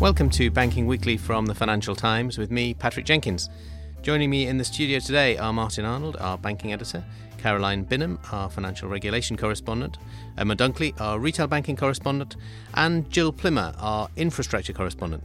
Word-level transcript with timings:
Welcome 0.00 0.30
to 0.30 0.50
Banking 0.50 0.86
Weekly 0.86 1.18
from 1.18 1.44
the 1.44 1.54
Financial 1.54 1.94
Times 1.94 2.38
with 2.38 2.50
me, 2.50 2.72
Patrick 2.72 3.04
Jenkins. 3.04 3.50
Joining 4.00 4.30
me 4.30 4.46
in 4.46 4.56
the 4.56 4.64
studio 4.64 4.98
today 4.98 5.36
are 5.36 5.52
Martin 5.52 5.84
Arnold, 5.84 6.16
our 6.16 6.38
banking 6.38 6.72
editor, 6.72 7.04
Caroline 7.36 7.84
Binham, 7.84 8.18
our 8.32 8.48
financial 8.48 8.88
regulation 8.88 9.36
correspondent, 9.36 9.98
Emma 10.38 10.56
Dunkley, 10.56 10.98
our 11.02 11.18
retail 11.18 11.46
banking 11.48 11.76
correspondent, 11.76 12.36
and 12.72 13.10
Gill 13.10 13.30
Plimmer, 13.30 13.74
our 13.76 14.08
infrastructure 14.16 14.72
correspondent. 14.72 15.22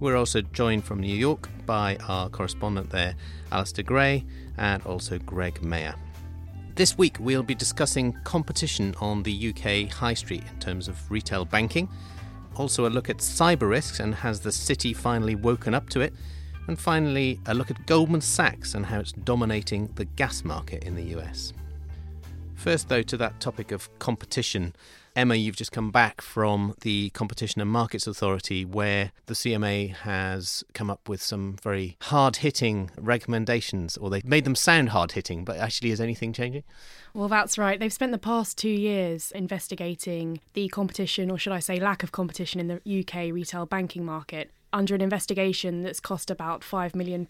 We're 0.00 0.16
also 0.16 0.40
joined 0.40 0.84
from 0.84 1.00
New 1.00 1.14
York 1.14 1.50
by 1.66 1.98
our 2.08 2.30
correspondent 2.30 2.88
there, 2.88 3.14
Alistair 3.52 3.84
Gray, 3.84 4.24
and 4.56 4.82
also 4.84 5.18
Greg 5.18 5.60
Meyer. 5.62 5.94
This 6.76 6.96
week 6.96 7.18
we'll 7.20 7.42
be 7.42 7.54
discussing 7.54 8.14
competition 8.24 8.94
on 9.02 9.22
the 9.24 9.50
UK 9.50 9.92
high 9.92 10.14
street 10.14 10.44
in 10.50 10.58
terms 10.60 10.88
of 10.88 11.10
retail 11.10 11.44
banking 11.44 11.90
also 12.58 12.86
a 12.86 12.90
look 12.90 13.08
at 13.08 13.18
cyber 13.18 13.68
risks 13.68 14.00
and 14.00 14.14
has 14.14 14.40
the 14.40 14.52
city 14.52 14.92
finally 14.92 15.34
woken 15.34 15.74
up 15.74 15.88
to 15.90 16.00
it? 16.00 16.14
And 16.66 16.78
finally, 16.78 17.40
a 17.46 17.54
look 17.54 17.70
at 17.70 17.86
Goldman 17.86 18.20
Sachs 18.20 18.74
and 18.74 18.84
how 18.84 19.00
it's 19.00 19.12
dominating 19.12 19.88
the 19.94 20.04
gas 20.04 20.44
market 20.44 20.84
in 20.84 20.94
the 20.94 21.04
US. 21.16 21.52
First, 22.54 22.88
though, 22.88 23.02
to 23.02 23.16
that 23.16 23.40
topic 23.40 23.72
of 23.72 23.88
competition. 23.98 24.74
Emma, 25.18 25.34
you've 25.34 25.56
just 25.56 25.72
come 25.72 25.90
back 25.90 26.20
from 26.20 26.76
the 26.82 27.10
Competition 27.10 27.60
and 27.60 27.68
Markets 27.68 28.06
Authority, 28.06 28.64
where 28.64 29.10
the 29.26 29.34
CMA 29.34 29.92
has 29.92 30.62
come 30.74 30.88
up 30.88 31.08
with 31.08 31.20
some 31.20 31.56
very 31.60 31.96
hard 32.02 32.36
hitting 32.36 32.92
recommendations, 32.96 33.96
or 33.96 34.10
they 34.10 34.22
made 34.24 34.44
them 34.44 34.54
sound 34.54 34.90
hard 34.90 35.10
hitting, 35.10 35.44
but 35.44 35.56
actually, 35.56 35.90
is 35.90 36.00
anything 36.00 36.32
changing? 36.32 36.62
Well, 37.14 37.26
that's 37.26 37.58
right. 37.58 37.80
They've 37.80 37.92
spent 37.92 38.12
the 38.12 38.18
past 38.18 38.56
two 38.56 38.68
years 38.68 39.32
investigating 39.32 40.38
the 40.52 40.68
competition, 40.68 41.32
or 41.32 41.38
should 41.38 41.52
I 41.52 41.58
say, 41.58 41.80
lack 41.80 42.04
of 42.04 42.12
competition 42.12 42.60
in 42.60 42.68
the 42.68 43.00
UK 43.00 43.34
retail 43.34 43.66
banking 43.66 44.04
market 44.04 44.52
under 44.72 44.94
an 44.94 45.00
investigation 45.00 45.82
that's 45.82 46.00
cost 46.00 46.30
about 46.30 46.62
£5 46.62 46.94
million. 46.94 47.26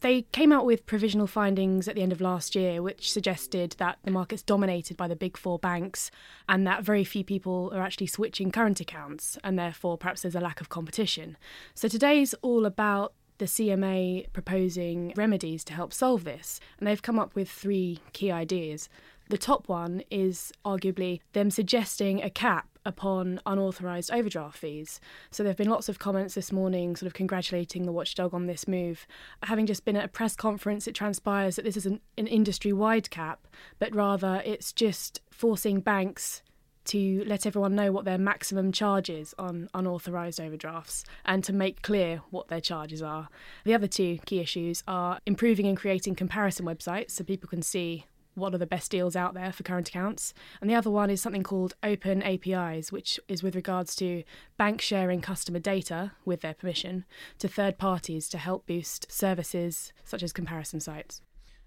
They 0.00 0.22
came 0.32 0.52
out 0.52 0.66
with 0.66 0.86
provisional 0.86 1.26
findings 1.26 1.88
at 1.88 1.94
the 1.94 2.02
end 2.02 2.12
of 2.12 2.20
last 2.20 2.54
year, 2.54 2.82
which 2.82 3.12
suggested 3.12 3.76
that 3.78 3.98
the 4.04 4.10
market's 4.10 4.42
dominated 4.42 4.96
by 4.96 5.08
the 5.08 5.16
big 5.16 5.36
four 5.36 5.58
banks 5.58 6.10
and 6.48 6.66
that 6.66 6.84
very 6.84 7.04
few 7.04 7.24
people 7.24 7.70
are 7.74 7.82
actually 7.82 8.06
switching 8.06 8.50
current 8.50 8.80
accounts, 8.80 9.38
and 9.42 9.58
therefore 9.58 9.98
perhaps 9.98 10.22
there's 10.22 10.34
a 10.34 10.40
lack 10.40 10.60
of 10.60 10.68
competition. 10.68 11.36
So 11.74 11.88
today's 11.88 12.34
all 12.42 12.66
about 12.66 13.14
the 13.38 13.46
CMA 13.46 14.32
proposing 14.32 15.12
remedies 15.16 15.64
to 15.64 15.72
help 15.72 15.92
solve 15.92 16.24
this, 16.24 16.60
and 16.78 16.86
they've 16.86 17.02
come 17.02 17.18
up 17.18 17.34
with 17.34 17.50
three 17.50 17.98
key 18.12 18.30
ideas. 18.30 18.88
The 19.28 19.38
top 19.38 19.68
one 19.68 20.02
is 20.10 20.52
arguably 20.64 21.20
them 21.32 21.50
suggesting 21.50 22.22
a 22.22 22.30
cap 22.30 22.68
upon 22.84 23.40
unauthorised 23.46 24.10
overdraft 24.10 24.58
fees. 24.58 25.00
So 25.30 25.42
there 25.42 25.50
have 25.50 25.56
been 25.56 25.70
lots 25.70 25.88
of 25.88 25.98
comments 25.98 26.34
this 26.34 26.52
morning 26.52 26.96
sort 26.96 27.06
of 27.06 27.14
congratulating 27.14 27.86
the 27.86 27.92
watchdog 27.92 28.34
on 28.34 28.46
this 28.46 28.68
move. 28.68 29.06
Having 29.42 29.66
just 29.66 29.84
been 29.84 29.96
at 29.96 30.04
a 30.04 30.08
press 30.08 30.36
conference, 30.36 30.86
it 30.86 30.94
transpires 30.94 31.56
that 31.56 31.64
this 31.64 31.76
is 31.76 31.86
an, 31.86 32.00
an 32.18 32.26
industry 32.26 32.72
wide 32.72 33.10
cap, 33.10 33.46
but 33.78 33.94
rather 33.94 34.42
it's 34.44 34.72
just 34.72 35.20
forcing 35.30 35.80
banks 35.80 36.42
to 36.84 37.24
let 37.26 37.46
everyone 37.46 37.74
know 37.74 37.90
what 37.90 38.04
their 38.04 38.18
maximum 38.18 38.70
charge 38.70 39.08
is 39.08 39.34
on 39.38 39.68
unauthorised 39.72 40.38
overdrafts 40.38 41.02
and 41.24 41.42
to 41.42 41.52
make 41.52 41.80
clear 41.80 42.20
what 42.28 42.48
their 42.48 42.60
charges 42.60 43.00
are. 43.00 43.28
The 43.64 43.72
other 43.72 43.86
two 43.86 44.18
key 44.26 44.40
issues 44.40 44.82
are 44.86 45.18
improving 45.24 45.66
and 45.66 45.78
creating 45.78 46.14
comparison 46.14 46.66
websites 46.66 47.12
so 47.12 47.24
people 47.24 47.48
can 47.48 47.62
see 47.62 48.04
what 48.34 48.54
are 48.54 48.58
the 48.58 48.66
best 48.66 48.90
deals 48.90 49.16
out 49.16 49.34
there 49.34 49.52
for 49.52 49.62
current 49.62 49.88
accounts. 49.88 50.34
And 50.60 50.68
the 50.68 50.74
other 50.74 50.90
one 50.90 51.10
is 51.10 51.20
something 51.20 51.42
called 51.42 51.74
Open 51.82 52.22
APIs, 52.22 52.92
which 52.92 53.18
is 53.28 53.42
with 53.42 53.54
regards 53.54 53.94
to 53.96 54.24
banks 54.56 54.84
sharing 54.84 55.20
customer 55.20 55.58
data 55.58 56.12
with 56.24 56.40
their 56.40 56.54
permission 56.54 57.04
to 57.38 57.48
third 57.48 57.78
parties 57.78 58.28
to 58.30 58.38
help 58.38 58.66
boost 58.66 59.10
services 59.10 59.92
such 60.04 60.22
as 60.22 60.32
comparison 60.32 60.80
sites. 60.80 61.22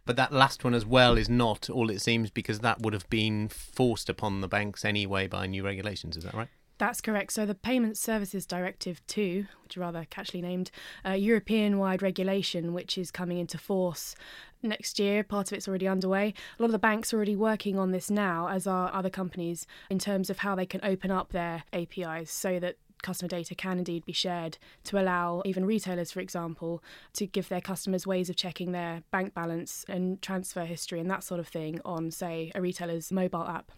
But 0.06 0.16
that 0.16 0.32
last 0.32 0.64
one 0.64 0.74
as 0.74 0.86
well 0.86 1.18
is 1.18 1.28
not 1.28 1.70
all 1.70 1.90
it 1.90 2.00
seems 2.00 2.30
because 2.30 2.60
that 2.60 2.82
would 2.82 2.94
have 2.94 3.10
been 3.10 3.50
forced 3.50 4.10
upon 4.10 4.40
the 4.40 4.48
banks 4.48 4.86
anyway 4.86 5.28
by 5.28 5.48
new 5.48 5.66
regulations, 5.66 6.16
is 6.16 6.24
that 6.24 6.34
right? 6.34 6.48
That's 6.78 7.02
correct. 7.02 7.34
So 7.34 7.46
the 7.46 7.56
Payment 7.56 7.98
Services 7.98 8.46
Directive 8.46 9.06
2, 9.08 9.48
which 9.64 9.74
is 9.74 9.78
rather 9.78 10.06
catchily 10.12 10.42
named, 10.42 10.70
uh, 11.04 11.14
European-wide 11.14 12.04
regulation, 12.04 12.72
which 12.72 12.98
is 13.00 13.10
coming 13.10 13.40
into 13.40 13.58
force 13.58 14.16
next 14.62 15.00
year. 15.00 15.24
Part 15.24 15.52
of 15.52 15.58
it's 15.58 15.68
already 15.68 15.88
underway. 15.88 16.36
A 16.58 16.62
lot 16.62 16.68
of 16.68 16.74
the 16.74 16.80
banks 16.80 17.12
are 17.12 17.18
already 17.18 17.36
working 17.36 17.80
on 17.80 17.92
this 17.92 18.12
now, 18.12 18.48
as 18.48 18.68
are 18.68 18.94
other 18.94 19.10
companies, 19.10 19.66
in 19.90 19.98
terms 19.98 20.30
of 20.30 20.40
how 20.40 20.54
they 20.54 20.68
can 20.68 20.82
open 20.84 21.10
up 21.10 21.32
their 21.32 21.64
APIs 21.74 22.32
so 22.32 22.60
that 22.60 22.78
customer 23.02 23.30
data 23.30 23.56
can 23.56 23.80
indeed 23.80 24.06
be 24.06 24.14
shared 24.14 24.58
to 24.84 25.00
allow 25.00 25.42
even 25.46 25.66
retailers, 25.66 26.12
for 26.12 26.20
example, 26.20 26.84
to 27.14 27.26
give 27.26 27.50
their 27.50 27.62
customers 27.62 28.06
ways 28.06 28.30
of 28.30 28.36
checking 28.36 28.72
their 28.72 29.02
bank 29.12 29.34
balance 29.34 29.84
and 29.88 30.22
transfer 30.22 30.66
history 30.66 31.00
and 31.00 31.10
that 31.10 31.24
sort 31.24 31.40
of 31.40 31.48
thing 31.48 31.80
on, 31.86 32.12
say, 32.12 32.52
a 32.54 32.62
retailer's 32.62 33.12
mobile 33.12 33.48
app. 33.48 33.72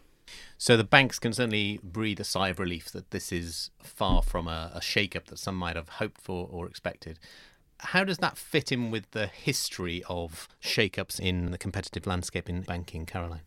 So 0.57 0.75
the 0.75 0.84
banks 0.84 1.19
can 1.19 1.34
certainly 1.34 1.79
breathe 1.84 2.19
a 2.19 2.23
sigh 2.23 2.50
of 2.50 2.59
relief 2.59 2.91
that 2.91 3.12
this 3.12 3.31
is 3.31 3.72
far 3.81 4.22
from 4.22 4.47
a, 4.47 4.72
a 4.73 4.81
shake-up 4.81 5.25
that 5.28 5.40
some 5.40 5.56
might 5.56 5.75
have 5.75 5.90
hoped 5.90 6.22
for 6.22 6.47
or 6.51 6.67
expected. 6.67 7.19
How 7.79 8.03
does 8.03 8.17
that 8.17 8.38
fit 8.38 8.72
in 8.72 8.91
with 8.91 9.12
the 9.12 9.28
history 9.28 10.03
of 10.09 10.50
shake-ups 10.59 11.18
in 11.19 11.51
the 11.51 11.57
competitive 11.57 12.06
landscape 12.06 12.50
in 12.50 12.62
banking, 12.62 13.06
Caroline? 13.06 13.41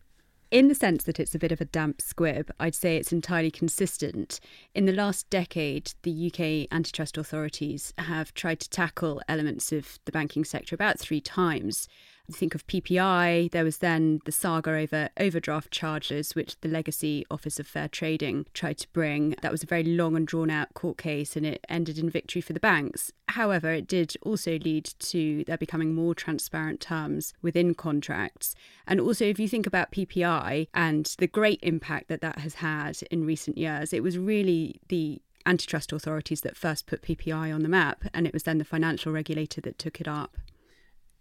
in 0.53 0.67
the 0.67 0.75
sense 0.75 1.03
that 1.05 1.19
it's 1.19 1.33
a 1.33 1.39
bit 1.39 1.51
of 1.51 1.59
a 1.59 1.65
damp 1.65 1.99
squib, 1.99 2.51
I'd 2.59 2.75
say 2.75 2.95
it's 2.95 3.11
entirely 3.11 3.49
consistent. 3.49 4.39
In 4.75 4.85
the 4.85 4.93
last 4.93 5.27
decade, 5.31 5.95
the 6.03 6.27
UK 6.27 6.71
antitrust 6.71 7.17
authorities 7.17 7.91
have 7.97 8.35
tried 8.35 8.59
to 8.59 8.69
tackle 8.69 9.19
elements 9.27 9.71
of 9.71 9.97
the 10.05 10.11
banking 10.11 10.45
sector 10.45 10.75
about 10.75 10.99
three 10.99 11.19
times 11.19 11.87
think 12.31 12.55
of 12.55 12.65
PPI. 12.67 13.51
There 13.51 13.63
was 13.63 13.79
then 13.79 14.21
the 14.25 14.31
saga 14.31 14.71
over 14.71 15.09
overdraft 15.19 15.71
charges, 15.71 16.35
which 16.35 16.59
the 16.61 16.69
Legacy 16.69 17.25
Office 17.29 17.59
of 17.59 17.67
Fair 17.67 17.87
Trading 17.87 18.45
tried 18.53 18.77
to 18.79 18.87
bring. 18.93 19.35
That 19.41 19.51
was 19.51 19.63
a 19.63 19.67
very 19.67 19.83
long 19.83 20.15
and 20.15 20.25
drawn 20.27 20.49
out 20.49 20.73
court 20.73 20.97
case, 20.97 21.35
and 21.35 21.45
it 21.45 21.65
ended 21.69 21.97
in 21.97 22.09
victory 22.09 22.41
for 22.41 22.53
the 22.53 22.59
banks. 22.59 23.11
However, 23.29 23.71
it 23.71 23.87
did 23.87 24.15
also 24.21 24.57
lead 24.59 24.85
to 24.99 25.43
there 25.45 25.57
becoming 25.57 25.93
more 25.93 26.15
transparent 26.15 26.79
terms 26.79 27.33
within 27.41 27.73
contracts. 27.73 28.55
And 28.87 28.99
also, 28.99 29.25
if 29.25 29.39
you 29.39 29.47
think 29.47 29.67
about 29.67 29.91
PPI 29.91 30.67
and 30.73 31.13
the 31.17 31.27
great 31.27 31.59
impact 31.61 32.07
that 32.07 32.21
that 32.21 32.39
has 32.39 32.55
had 32.55 33.01
in 33.11 33.25
recent 33.25 33.57
years, 33.57 33.93
it 33.93 34.03
was 34.03 34.17
really 34.17 34.79
the 34.87 35.21
antitrust 35.45 35.91
authorities 35.91 36.41
that 36.41 36.55
first 36.55 36.85
put 36.85 37.01
PPI 37.01 37.53
on 37.53 37.63
the 37.63 37.69
map, 37.69 38.05
and 38.13 38.25
it 38.25 38.33
was 38.33 38.43
then 38.43 38.59
the 38.59 38.65
financial 38.65 39.11
regulator 39.11 39.59
that 39.61 39.77
took 39.77 39.99
it 39.99 40.07
up 40.07 40.37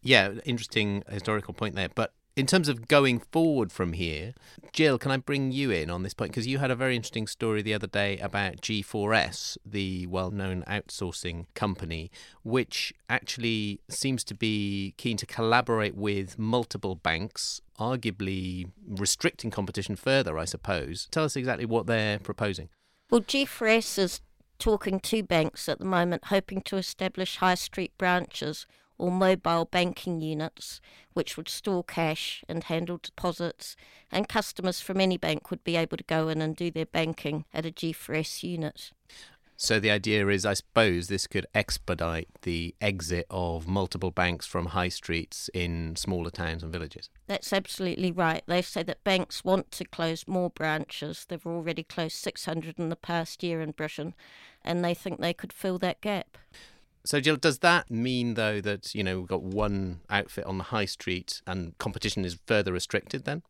yeah, 0.02 0.32
interesting 0.44 1.04
historical 1.08 1.54
point 1.54 1.74
there. 1.74 1.88
But 1.94 2.12
in 2.34 2.46
terms 2.46 2.68
of 2.68 2.88
going 2.88 3.20
forward 3.20 3.70
from 3.70 3.92
here, 3.92 4.32
Gill, 4.72 4.98
can 4.98 5.10
I 5.10 5.18
bring 5.18 5.52
you 5.52 5.70
in 5.70 5.90
on 5.90 6.02
this 6.02 6.14
point? 6.14 6.30
Because 6.32 6.46
you 6.46 6.58
had 6.58 6.70
a 6.70 6.74
very 6.74 6.96
interesting 6.96 7.26
story 7.26 7.60
the 7.60 7.74
other 7.74 7.86
day 7.86 8.18
about 8.18 8.62
G4S, 8.62 9.58
the 9.66 10.06
well 10.06 10.30
known 10.30 10.64
outsourcing 10.66 11.46
company, 11.54 12.10
which 12.42 12.94
actually 13.10 13.80
seems 13.88 14.24
to 14.24 14.34
be 14.34 14.94
keen 14.96 15.16
to 15.18 15.26
collaborate 15.26 15.94
with 15.94 16.38
multiple 16.38 16.94
banks, 16.94 17.60
arguably 17.78 18.70
restricting 18.88 19.50
competition 19.50 19.94
further, 19.94 20.38
I 20.38 20.46
suppose. 20.46 21.08
Tell 21.10 21.24
us 21.24 21.36
exactly 21.36 21.66
what 21.66 21.86
they're 21.86 22.18
proposing. 22.18 22.70
Well, 23.10 23.20
G4S 23.20 23.98
is 23.98 24.20
talking 24.58 25.00
to 25.00 25.22
banks 25.22 25.68
at 25.68 25.78
the 25.80 25.84
moment, 25.84 26.26
hoping 26.26 26.62
to 26.62 26.76
establish 26.76 27.36
high 27.36 27.56
street 27.56 27.92
branches 27.98 28.66
or 29.02 29.10
mobile 29.10 29.64
banking 29.64 30.20
units, 30.20 30.80
which 31.12 31.36
would 31.36 31.48
store 31.48 31.82
cash 31.82 32.44
and 32.48 32.62
handle 32.62 33.00
deposits, 33.02 33.74
and 34.12 34.28
customers 34.28 34.80
from 34.80 35.00
any 35.00 35.16
bank 35.16 35.50
would 35.50 35.64
be 35.64 35.74
able 35.74 35.96
to 35.96 36.04
go 36.04 36.28
in 36.28 36.40
and 36.40 36.54
do 36.54 36.70
their 36.70 36.86
banking 36.86 37.44
at 37.52 37.66
a 37.66 37.72
G4S 37.72 38.44
unit. 38.44 38.92
So 39.56 39.80
the 39.80 39.90
idea 39.90 40.28
is, 40.28 40.46
I 40.46 40.54
suppose, 40.54 41.08
this 41.08 41.26
could 41.26 41.46
expedite 41.52 42.28
the 42.42 42.76
exit 42.80 43.26
of 43.28 43.66
multiple 43.66 44.12
banks 44.12 44.46
from 44.46 44.66
high 44.66 44.88
streets 44.88 45.50
in 45.52 45.96
smaller 45.96 46.30
towns 46.30 46.62
and 46.62 46.72
villages. 46.72 47.10
That's 47.26 47.52
absolutely 47.52 48.12
right. 48.12 48.44
They 48.46 48.62
say 48.62 48.84
that 48.84 49.02
banks 49.02 49.42
want 49.42 49.72
to 49.72 49.84
close 49.84 50.28
more 50.28 50.50
branches. 50.50 51.26
They've 51.28 51.44
already 51.44 51.82
closed 51.82 52.16
600 52.18 52.78
in 52.78 52.88
the 52.88 52.94
past 52.94 53.42
year 53.42 53.60
in 53.60 53.72
Britain, 53.72 54.14
and 54.64 54.84
they 54.84 54.94
think 54.94 55.20
they 55.20 55.34
could 55.34 55.52
fill 55.52 55.78
that 55.78 56.00
gap. 56.00 56.38
So, 57.04 57.20
Gill, 57.20 57.36
does 57.36 57.58
that 57.58 57.90
mean, 57.90 58.34
though, 58.34 58.60
that, 58.60 58.94
you 58.94 59.02
know, 59.02 59.18
we've 59.18 59.28
got 59.28 59.42
one 59.42 60.00
outfit 60.08 60.44
on 60.44 60.58
the 60.58 60.64
high 60.64 60.84
street 60.84 61.42
and 61.46 61.76
competition 61.78 62.24
is 62.24 62.38
further 62.46 62.72
restricted 62.72 63.24
then? 63.24 63.42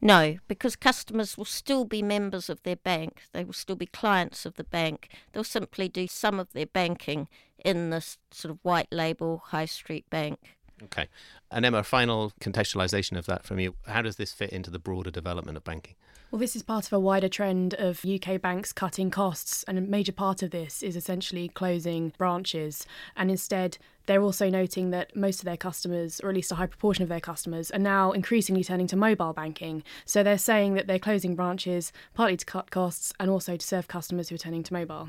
No, 0.00 0.36
because 0.46 0.76
customers 0.76 1.36
will 1.36 1.44
still 1.44 1.84
be 1.84 2.02
members 2.02 2.48
of 2.48 2.62
their 2.62 2.76
bank. 2.76 3.22
They 3.32 3.44
will 3.44 3.52
still 3.52 3.76
be 3.76 3.86
clients 3.86 4.46
of 4.46 4.54
the 4.54 4.64
bank. 4.64 5.08
They'll 5.32 5.42
simply 5.42 5.88
do 5.88 6.06
some 6.06 6.38
of 6.38 6.52
their 6.52 6.66
banking 6.66 7.28
in 7.64 7.90
this 7.90 8.18
sort 8.30 8.52
of 8.52 8.58
white 8.62 8.88
label 8.92 9.42
high 9.46 9.64
street 9.64 10.08
bank. 10.10 10.56
Okay. 10.84 11.08
And 11.50 11.66
Emma, 11.66 11.78
a 11.78 11.82
final 11.82 12.32
contextualisation 12.40 13.18
of 13.18 13.26
that 13.26 13.44
from 13.44 13.58
you. 13.58 13.74
How 13.86 14.02
does 14.02 14.16
this 14.16 14.32
fit 14.32 14.50
into 14.50 14.70
the 14.70 14.78
broader 14.78 15.10
development 15.10 15.56
of 15.56 15.64
banking? 15.64 15.96
Well, 16.30 16.38
this 16.38 16.54
is 16.54 16.62
part 16.62 16.86
of 16.86 16.92
a 16.92 17.00
wider 17.00 17.28
trend 17.28 17.72
of 17.78 18.04
UK 18.04 18.38
banks 18.38 18.70
cutting 18.70 19.10
costs, 19.10 19.64
and 19.66 19.78
a 19.78 19.80
major 19.80 20.12
part 20.12 20.42
of 20.42 20.50
this 20.50 20.82
is 20.82 20.94
essentially 20.94 21.48
closing 21.48 22.12
branches. 22.18 22.84
And 23.16 23.30
instead, 23.30 23.78
they're 24.04 24.20
also 24.20 24.50
noting 24.50 24.90
that 24.90 25.16
most 25.16 25.38
of 25.38 25.46
their 25.46 25.56
customers, 25.56 26.20
or 26.20 26.28
at 26.28 26.34
least 26.34 26.52
a 26.52 26.56
high 26.56 26.66
proportion 26.66 27.02
of 27.02 27.08
their 27.08 27.18
customers, 27.18 27.70
are 27.70 27.78
now 27.78 28.12
increasingly 28.12 28.62
turning 28.62 28.86
to 28.88 28.96
mobile 28.96 29.32
banking. 29.32 29.82
So 30.04 30.22
they're 30.22 30.36
saying 30.36 30.74
that 30.74 30.86
they're 30.86 30.98
closing 30.98 31.34
branches 31.34 31.94
partly 32.12 32.36
to 32.36 32.44
cut 32.44 32.70
costs 32.70 33.14
and 33.18 33.30
also 33.30 33.56
to 33.56 33.66
serve 33.66 33.88
customers 33.88 34.28
who 34.28 34.34
are 34.34 34.38
turning 34.38 34.62
to 34.64 34.72
mobile. 34.74 35.08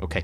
Okay. 0.00 0.22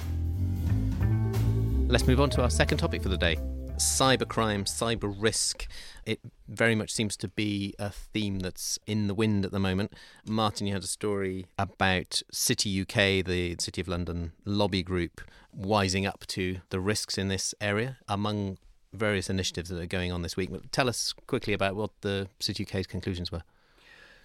Let's 1.89 2.07
move 2.07 2.23
on 2.23 2.31
to 2.31 2.43
our 2.43 2.51
second 2.51 2.79
topic 2.79 3.03
for 3.03 3.11
the 3.11 3.19
day 3.19 3.37
cybercrime, 3.77 4.65
cyber 4.65 5.15
risk. 5.17 5.67
It 6.05 6.21
very 6.49 6.75
much 6.75 6.93
seems 6.93 7.17
to 7.19 7.29
be 7.29 7.75
a 7.79 7.91
theme 7.91 8.41
that's 8.41 8.79
in 8.87 9.07
the 9.07 9.15
wind 9.15 9.45
at 9.45 9.53
the 9.53 9.59
moment. 9.59 9.93
Martin, 10.27 10.67
you 10.67 10.73
had 10.73 10.83
a 10.83 10.87
story 10.89 11.47
about 11.59 12.23
City 12.33 12.81
UK, 12.81 13.25
the 13.25 13.57
City 13.59 13.81
of 13.81 13.89
London 13.89 14.33
lobby 14.45 14.83
group, 14.83 15.21
wising 15.57 16.07
up 16.07 16.27
to 16.29 16.59
the 16.71 16.81
risks 16.81 17.19
in 17.19 17.29
this 17.29 17.55
area 17.61 17.99
among 18.09 18.59
various 18.93 19.29
initiatives 19.29 19.69
that 19.69 19.81
are 19.81 19.87
going 19.87 20.13
on 20.13 20.23
this 20.23 20.37
week. 20.37 20.51
Tell 20.73 20.89
us 20.89 21.13
quickly 21.27 21.53
about 21.53 21.77
what 21.77 21.91
the 22.01 22.29
City 22.41 22.65
UK's 22.65 22.87
conclusions 22.87 23.31
were. 23.31 23.43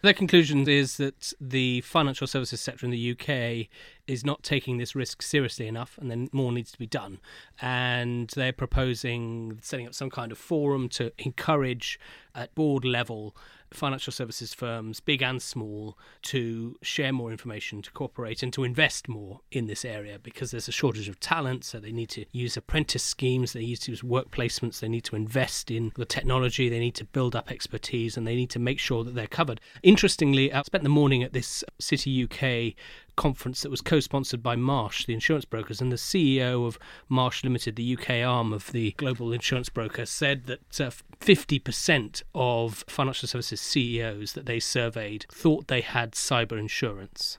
Their 0.01 0.13
conclusion 0.13 0.67
is 0.67 0.97
that 0.97 1.33
the 1.39 1.81
financial 1.81 2.25
services 2.25 2.59
sector 2.59 2.85
in 2.85 2.91
the 2.91 3.11
UK 3.11 3.67
is 4.07 4.25
not 4.25 4.41
taking 4.41 4.77
this 4.77 4.95
risk 4.95 5.21
seriously 5.21 5.67
enough, 5.67 5.97
and 5.99 6.09
then 6.09 6.27
more 6.31 6.51
needs 6.51 6.71
to 6.71 6.79
be 6.79 6.87
done. 6.87 7.19
And 7.61 8.29
they're 8.35 8.51
proposing 8.51 9.59
setting 9.61 9.85
up 9.85 9.93
some 9.93 10.09
kind 10.09 10.31
of 10.31 10.39
forum 10.39 10.89
to 10.89 11.11
encourage 11.19 11.99
at 12.33 12.53
board 12.55 12.83
level 12.83 13.35
financial 13.73 14.11
services 14.11 14.53
firms, 14.53 14.99
big 14.99 15.21
and 15.21 15.41
small, 15.41 15.97
to 16.23 16.75
share 16.81 17.13
more 17.13 17.31
information, 17.31 17.81
to 17.81 17.91
cooperate, 17.91 18.43
and 18.43 18.51
to 18.53 18.63
invest 18.63 19.07
more 19.07 19.41
in 19.51 19.67
this 19.67 19.85
area 19.85 20.19
because 20.19 20.51
there's 20.51 20.67
a 20.67 20.71
shortage 20.71 21.07
of 21.09 21.19
talent. 21.19 21.63
So 21.63 21.79
they 21.79 21.91
need 21.91 22.09
to 22.09 22.25
use 22.31 22.57
apprentice 22.57 23.03
schemes, 23.03 23.53
they 23.53 23.61
need 23.61 23.77
to 23.77 23.91
use 23.91 24.03
work 24.03 24.31
placements, 24.31 24.79
they 24.79 24.89
need 24.89 25.05
to 25.05 25.15
invest 25.15 25.71
in 25.71 25.91
the 25.95 26.05
technology, 26.05 26.69
they 26.69 26.79
need 26.79 26.95
to 26.95 27.05
build 27.05 27.35
up 27.35 27.51
expertise, 27.51 28.17
and 28.17 28.27
they 28.27 28.35
need 28.35 28.49
to 28.51 28.59
make 28.59 28.79
sure 28.79 29.03
that 29.03 29.15
they're 29.15 29.27
covered. 29.27 29.61
Interestingly, 29.83 30.51
I 30.51 30.61
spent 30.63 30.83
the 30.83 30.89
morning 30.89 31.23
at 31.23 31.33
this 31.33 31.63
City 31.79 32.23
UK 32.23 32.75
conference 33.15 33.61
that 33.61 33.69
was 33.69 33.81
co-sponsored 33.81 34.41
by 34.41 34.55
Marsh, 34.55 35.05
the 35.05 35.13
insurance 35.13 35.45
brokers, 35.45 35.81
and 35.81 35.91
the 35.91 35.97
CEO 35.97 36.65
of 36.65 36.79
Marsh 37.09 37.43
Limited, 37.43 37.75
the 37.75 37.97
UK 37.97 38.25
arm 38.25 38.53
of 38.53 38.71
the 38.71 38.91
global 38.91 39.33
insurance 39.33 39.69
broker, 39.69 40.05
said 40.05 40.45
that 40.45 40.81
uh, 40.81 40.91
50% 41.19 42.23
of 42.33 42.83
financial 42.87 43.27
services 43.27 43.61
CEOs 43.61 44.33
that 44.33 44.45
they 44.45 44.59
surveyed 44.59 45.25
thought 45.31 45.67
they 45.67 45.81
had 45.81 46.13
cyber 46.13 46.57
insurance 46.57 47.37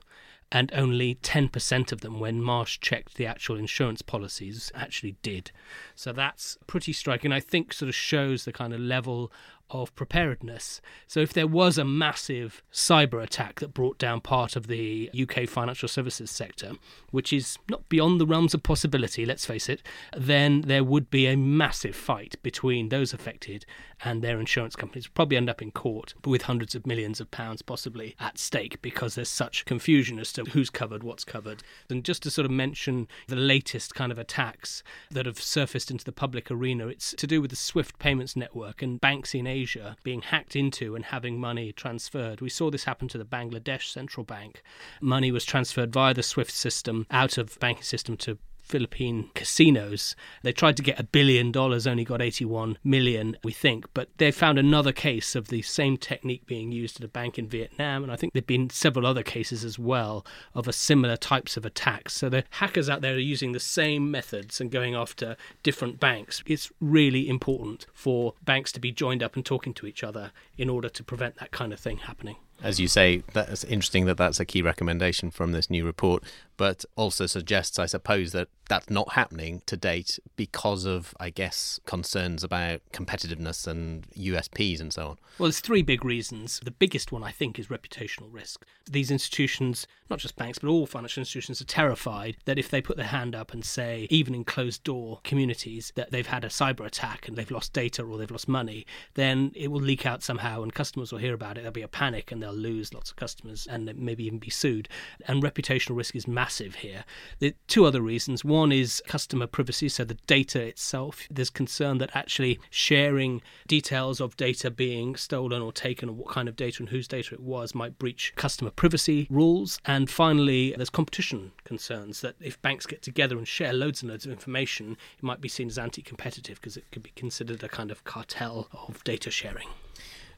and 0.53 0.71
only 0.75 1.15
10% 1.15 1.91
of 1.91 2.01
them, 2.01 2.19
when 2.19 2.39
Marsh 2.39 2.79
checked 2.79 3.15
the 3.15 3.25
actual 3.25 3.57
insurance 3.57 4.03
policies, 4.03 4.71
actually 4.75 5.15
did. 5.23 5.51
So 5.95 6.13
that's 6.13 6.59
pretty 6.67 6.93
striking. 6.93 7.31
I 7.31 7.39
think 7.39 7.73
sort 7.73 7.89
of 7.89 7.95
shows 7.95 8.45
the 8.45 8.53
kind 8.53 8.71
of 8.71 8.79
level 8.79 9.31
of 9.73 9.93
preparedness. 9.95 10.79
So, 11.07 11.19
if 11.19 11.33
there 11.33 11.47
was 11.47 11.77
a 11.77 11.83
massive 11.83 12.63
cyber 12.71 13.21
attack 13.21 13.59
that 13.59 13.73
brought 13.73 13.97
down 13.97 14.21
part 14.21 14.55
of 14.55 14.67
the 14.67 15.09
UK 15.19 15.49
financial 15.49 15.89
services 15.89 16.31
sector, 16.31 16.73
which 17.11 17.33
is 17.33 17.57
not 17.69 17.89
beyond 17.89 18.21
the 18.21 18.27
realms 18.27 18.53
of 18.53 18.63
possibility, 18.63 19.25
let's 19.25 19.45
face 19.45 19.67
it, 19.67 19.81
then 20.15 20.61
there 20.61 20.83
would 20.83 21.09
be 21.09 21.27
a 21.27 21.35
massive 21.35 21.95
fight 21.95 22.35
between 22.43 22.89
those 22.89 23.13
affected 23.13 23.65
and 24.03 24.21
their 24.21 24.39
insurance 24.39 24.75
companies. 24.75 25.07
Probably 25.07 25.37
end 25.37 25.49
up 25.49 25.61
in 25.61 25.71
court 25.71 26.13
with 26.25 26.43
hundreds 26.43 26.75
of 26.75 26.85
millions 26.85 27.19
of 27.19 27.31
pounds 27.31 27.61
possibly 27.61 28.15
at 28.19 28.37
stake 28.37 28.81
because 28.81 29.15
there's 29.15 29.29
such 29.29 29.65
confusion 29.65 30.19
as 30.19 30.33
to 30.33 30.43
who's 30.45 30.69
covered, 30.69 31.03
what's 31.03 31.23
covered. 31.23 31.63
And 31.89 32.03
just 32.03 32.23
to 32.23 32.31
sort 32.31 32.45
of 32.45 32.51
mention 32.51 33.07
the 33.27 33.35
latest 33.35 33.95
kind 33.95 34.11
of 34.11 34.17
attacks 34.17 34.83
that 35.11 35.25
have 35.25 35.41
surfaced 35.41 35.91
into 35.91 36.05
the 36.05 36.11
public 36.11 36.51
arena, 36.51 36.87
it's 36.87 37.13
to 37.17 37.27
do 37.27 37.41
with 37.41 37.51
the 37.51 37.55
SWIFT 37.55 37.99
payments 37.99 38.35
network 38.35 38.81
and 38.81 38.99
banks 38.99 39.33
in 39.33 39.47
Asia 39.47 39.95
being 40.03 40.21
hacked 40.21 40.55
into 40.55 40.95
and 40.95 41.05
having 41.05 41.39
money 41.39 41.71
transferred. 41.71 42.41
We 42.41 42.49
saw 42.49 42.69
this 42.69 42.83
happen 42.83 43.07
to 43.09 43.17
the 43.17 43.25
Bangladesh 43.25 43.91
central 43.91 44.23
bank. 44.23 44.61
Money 45.01 45.31
was 45.31 45.45
transferred 45.45 45.93
via 45.93 46.13
the 46.13 46.23
SWIFT 46.23 46.51
system 46.51 47.05
out 47.09 47.37
of 47.37 47.59
banking 47.59 47.83
system 47.83 48.17
to 48.17 48.37
Philippine 48.63 49.29
casinos. 49.35 50.15
They 50.41 50.53
tried 50.53 50.77
to 50.77 50.83
get 50.83 50.99
a 50.99 51.03
billion 51.03 51.51
dollars, 51.51 51.85
only 51.85 52.03
got 52.03 52.21
81 52.21 52.77
million, 52.83 53.37
we 53.43 53.51
think. 53.51 53.85
But 53.93 54.09
they 54.17 54.31
found 54.31 54.57
another 54.57 54.91
case 54.91 55.35
of 55.35 55.49
the 55.49 55.61
same 55.61 55.97
technique 55.97 56.47
being 56.47 56.71
used 56.71 56.97
at 56.97 57.05
a 57.05 57.09
bank 57.09 57.37
in 57.37 57.47
Vietnam. 57.47 58.03
And 58.03 58.11
I 58.11 58.15
think 58.15 58.33
there 58.33 58.39
have 58.41 58.47
been 58.47 58.69
several 58.69 59.05
other 59.05 59.23
cases 59.23 59.63
as 59.63 59.77
well 59.77 60.25
of 60.55 60.67
a 60.67 60.73
similar 60.73 61.17
types 61.17 61.57
of 61.57 61.65
attacks. 61.65 62.13
So 62.13 62.29
the 62.29 62.45
hackers 62.51 62.89
out 62.89 63.01
there 63.01 63.15
are 63.15 63.19
using 63.19 63.51
the 63.51 63.59
same 63.59 64.09
methods 64.09 64.59
and 64.59 64.71
going 64.71 64.95
after 64.95 65.35
different 65.61 65.99
banks. 65.99 66.41
It's 66.45 66.71
really 66.79 67.29
important 67.29 67.85
for 67.93 68.33
banks 68.43 68.71
to 68.71 68.79
be 68.79 68.91
joined 68.91 69.21
up 69.21 69.35
and 69.35 69.45
talking 69.45 69.73
to 69.75 69.87
each 69.87 70.03
other 70.03 70.31
in 70.57 70.69
order 70.69 70.89
to 70.89 71.03
prevent 71.03 71.37
that 71.37 71.51
kind 71.51 71.73
of 71.73 71.79
thing 71.79 71.97
happening 71.97 72.37
as 72.63 72.79
you 72.79 72.87
say, 72.87 73.23
that's 73.33 73.63
interesting 73.65 74.05
that 74.05 74.17
that's 74.17 74.39
a 74.39 74.45
key 74.45 74.61
recommendation 74.61 75.29
from 75.29 75.51
this 75.51 75.69
new 75.69 75.85
report, 75.85 76.23
but 76.55 76.85
also 76.95 77.25
suggests, 77.25 77.77
I 77.77 77.85
suppose, 77.85 78.31
that 78.31 78.47
that's 78.69 78.89
not 78.89 79.13
happening 79.13 79.61
to 79.65 79.77
date 79.77 80.19
because 80.35 80.85
of, 80.85 81.13
I 81.19 81.29
guess, 81.29 81.79
concerns 81.85 82.43
about 82.43 82.81
competitiveness 82.91 83.67
and 83.67 84.07
USPs 84.11 84.79
and 84.79 84.93
so 84.93 85.09
on. 85.09 85.17
Well, 85.37 85.47
there's 85.47 85.59
three 85.59 85.81
big 85.81 86.05
reasons. 86.05 86.59
The 86.63 86.71
biggest 86.71 87.11
one, 87.11 87.23
I 87.23 87.31
think, 87.31 87.59
is 87.59 87.67
reputational 87.67 88.27
risk. 88.31 88.65
These 88.89 89.11
institutions, 89.11 89.87
not 90.09 90.19
just 90.19 90.35
banks, 90.35 90.59
but 90.59 90.69
all 90.69 90.85
financial 90.85 91.21
institutions, 91.21 91.61
are 91.61 91.65
terrified 91.65 92.37
that 92.45 92.59
if 92.59 92.69
they 92.69 92.81
put 92.81 92.97
their 92.97 93.07
hand 93.07 93.35
up 93.35 93.53
and 93.53 93.65
say, 93.65 94.07
even 94.09 94.35
in 94.35 94.43
closed 94.43 94.83
door 94.83 95.19
communities, 95.23 95.91
that 95.95 96.11
they've 96.11 96.27
had 96.27 96.43
a 96.43 96.49
cyber 96.49 96.85
attack 96.85 97.27
and 97.27 97.37
they've 97.37 97.51
lost 97.51 97.73
data 97.73 98.03
or 98.03 98.17
they've 98.17 98.31
lost 98.31 98.47
money, 98.47 98.85
then 99.15 99.51
it 99.55 99.69
will 99.69 99.81
leak 99.81 100.05
out 100.05 100.23
somehow 100.23 100.61
and 100.61 100.73
customers 100.73 101.11
will 101.11 101.19
hear 101.19 101.33
about 101.33 101.57
it. 101.57 101.61
There'll 101.61 101.71
be 101.71 101.81
a 101.81 101.87
panic 101.87 102.31
and 102.31 102.41
they'll 102.41 102.53
lose 102.53 102.93
lots 102.93 103.09
of 103.09 103.15
customers 103.15 103.67
and 103.67 103.93
maybe 103.97 104.25
even 104.25 104.39
be 104.39 104.49
sued. 104.49 104.87
And 105.27 105.43
reputational 105.43 105.97
risk 105.97 106.15
is 106.15 106.27
massive 106.27 106.75
here. 106.75 107.05
Are 107.41 107.51
two 107.67 107.85
other 107.85 108.01
reasons. 108.01 108.45
One 108.53 108.71
is 108.71 109.01
customer 109.07 109.47
privacy, 109.47 109.89
so 109.89 110.03
the 110.03 110.13
data 110.27 110.61
itself. 110.61 111.27
There's 111.31 111.49
concern 111.49 111.97
that 111.97 112.15
actually 112.15 112.59
sharing 112.69 113.41
details 113.67 114.21
of 114.21 114.37
data 114.37 114.69
being 114.69 115.15
stolen 115.15 115.63
or 115.63 115.73
taken, 115.73 116.07
or 116.07 116.11
what 116.11 116.27
kind 116.27 116.47
of 116.47 116.55
data 116.55 116.83
and 116.83 116.89
whose 116.89 117.07
data 117.07 117.33
it 117.33 117.39
was, 117.39 117.73
might 117.73 117.97
breach 117.97 118.31
customer 118.35 118.69
privacy 118.69 119.25
rules. 119.31 119.79
And 119.85 120.07
finally, 120.07 120.71
there's 120.77 120.91
competition 120.91 121.53
concerns 121.63 122.21
that 122.21 122.35
if 122.39 122.61
banks 122.61 122.85
get 122.85 123.01
together 123.01 123.39
and 123.39 123.47
share 123.47 123.73
loads 123.73 124.03
and 124.03 124.11
loads 124.11 124.27
of 124.27 124.31
information, 124.31 124.97
it 125.17 125.23
might 125.23 125.41
be 125.41 125.49
seen 125.49 125.67
as 125.67 125.79
anti 125.79 126.03
competitive 126.03 126.61
because 126.61 126.77
it 126.77 126.85
could 126.91 127.01
be 127.01 127.13
considered 127.15 127.63
a 127.63 127.67
kind 127.67 127.89
of 127.89 128.03
cartel 128.03 128.67
of 128.71 129.03
data 129.03 129.31
sharing. 129.31 129.69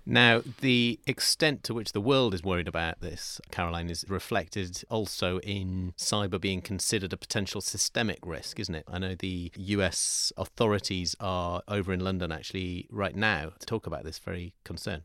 Now, 0.05 0.43
the 0.61 0.99
extent 1.07 1.63
to 1.63 1.73
which 1.73 1.93
the 1.93 2.01
world 2.01 2.35
is 2.35 2.43
worried 2.43 2.67
about 2.67 3.01
this, 3.01 3.41
Caroline, 3.49 3.89
is 3.89 4.05
reflected 4.07 4.83
also 4.89 5.39
in 5.39 5.93
cyber 5.97 6.39
being 6.39 6.61
considered 6.61 7.11
a 7.11 7.17
potential 7.17 7.59
systemic 7.59 8.19
risk, 8.23 8.59
isn't 8.59 8.75
it? 8.75 8.85
I 8.87 8.99
know 8.99 9.15
the 9.15 9.51
US 9.55 10.31
authorities 10.37 11.15
are 11.19 11.63
over 11.67 11.91
in 11.91 12.01
London 12.01 12.31
actually 12.31 12.87
right 12.91 13.15
now 13.15 13.53
to 13.59 13.65
talk 13.65 13.87
about 13.87 14.03
this 14.03 14.19
very 14.19 14.53
concern. 14.63 15.01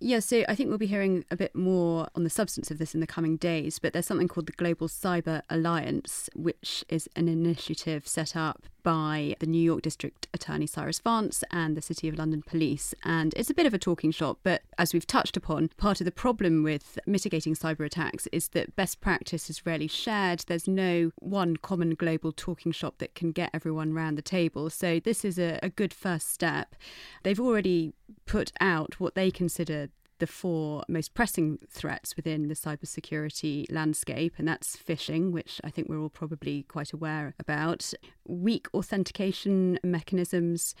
Yeah, 0.00 0.20
so 0.20 0.44
I 0.48 0.54
think 0.54 0.68
we'll 0.68 0.78
be 0.78 0.86
hearing 0.86 1.24
a 1.28 1.36
bit 1.36 1.56
more 1.56 2.06
on 2.14 2.22
the 2.22 2.30
substance 2.30 2.70
of 2.70 2.78
this 2.78 2.94
in 2.94 3.00
the 3.00 3.06
coming 3.06 3.36
days, 3.36 3.80
but 3.80 3.92
there's 3.92 4.06
something 4.06 4.28
called 4.28 4.46
the 4.46 4.52
Global 4.52 4.86
Cyber 4.86 5.42
Alliance, 5.50 6.30
which 6.36 6.84
is 6.88 7.08
an 7.16 7.26
initiative 7.26 8.06
set 8.06 8.36
up 8.36 8.62
by 8.84 9.34
the 9.40 9.46
New 9.46 9.60
York 9.60 9.82
District 9.82 10.28
Attorney 10.32 10.68
Cyrus 10.68 11.00
Vance 11.00 11.42
and 11.50 11.76
the 11.76 11.82
City 11.82 12.08
of 12.08 12.16
London 12.16 12.42
Police. 12.42 12.94
And 13.04 13.34
it's 13.36 13.50
a 13.50 13.54
bit 13.54 13.66
of 13.66 13.74
a 13.74 13.78
talking 13.78 14.12
shop, 14.12 14.38
but 14.44 14.62
as 14.78 14.94
we've 14.94 15.06
touched 15.06 15.36
upon, 15.36 15.70
part 15.76 16.00
of 16.00 16.04
the 16.04 16.12
problem 16.12 16.62
with 16.62 16.96
mitigating 17.04 17.54
cyber 17.54 17.84
attacks 17.84 18.28
is 18.28 18.50
that 18.50 18.76
best 18.76 19.00
practice 19.00 19.50
is 19.50 19.66
rarely 19.66 19.88
shared. 19.88 20.44
There's 20.46 20.68
no 20.68 21.10
one 21.18 21.56
common 21.56 21.96
global 21.96 22.30
talking 22.30 22.70
shop 22.70 22.98
that 22.98 23.16
can 23.16 23.32
get 23.32 23.50
everyone 23.52 23.94
round 23.94 24.16
the 24.16 24.22
table. 24.22 24.70
So 24.70 25.00
this 25.00 25.24
is 25.24 25.40
a, 25.40 25.58
a 25.60 25.68
good 25.70 25.92
first 25.92 26.32
step. 26.32 26.76
They've 27.24 27.40
already 27.40 27.94
put 28.26 28.52
out 28.60 28.98
what 29.00 29.14
they 29.14 29.30
consider 29.30 29.88
the 30.18 30.26
four 30.26 30.84
most 30.88 31.14
pressing 31.14 31.58
threats 31.70 32.16
within 32.16 32.48
the 32.48 32.54
cybersecurity 32.54 33.70
landscape, 33.70 34.34
and 34.38 34.46
that's 34.46 34.76
phishing, 34.76 35.32
which 35.32 35.60
I 35.64 35.70
think 35.70 35.88
we're 35.88 36.00
all 36.00 36.08
probably 36.08 36.64
quite 36.64 36.92
aware 36.92 37.34
about, 37.38 37.92
weak 38.26 38.68
authentication 38.74 39.78
mechanisms, 39.82 40.74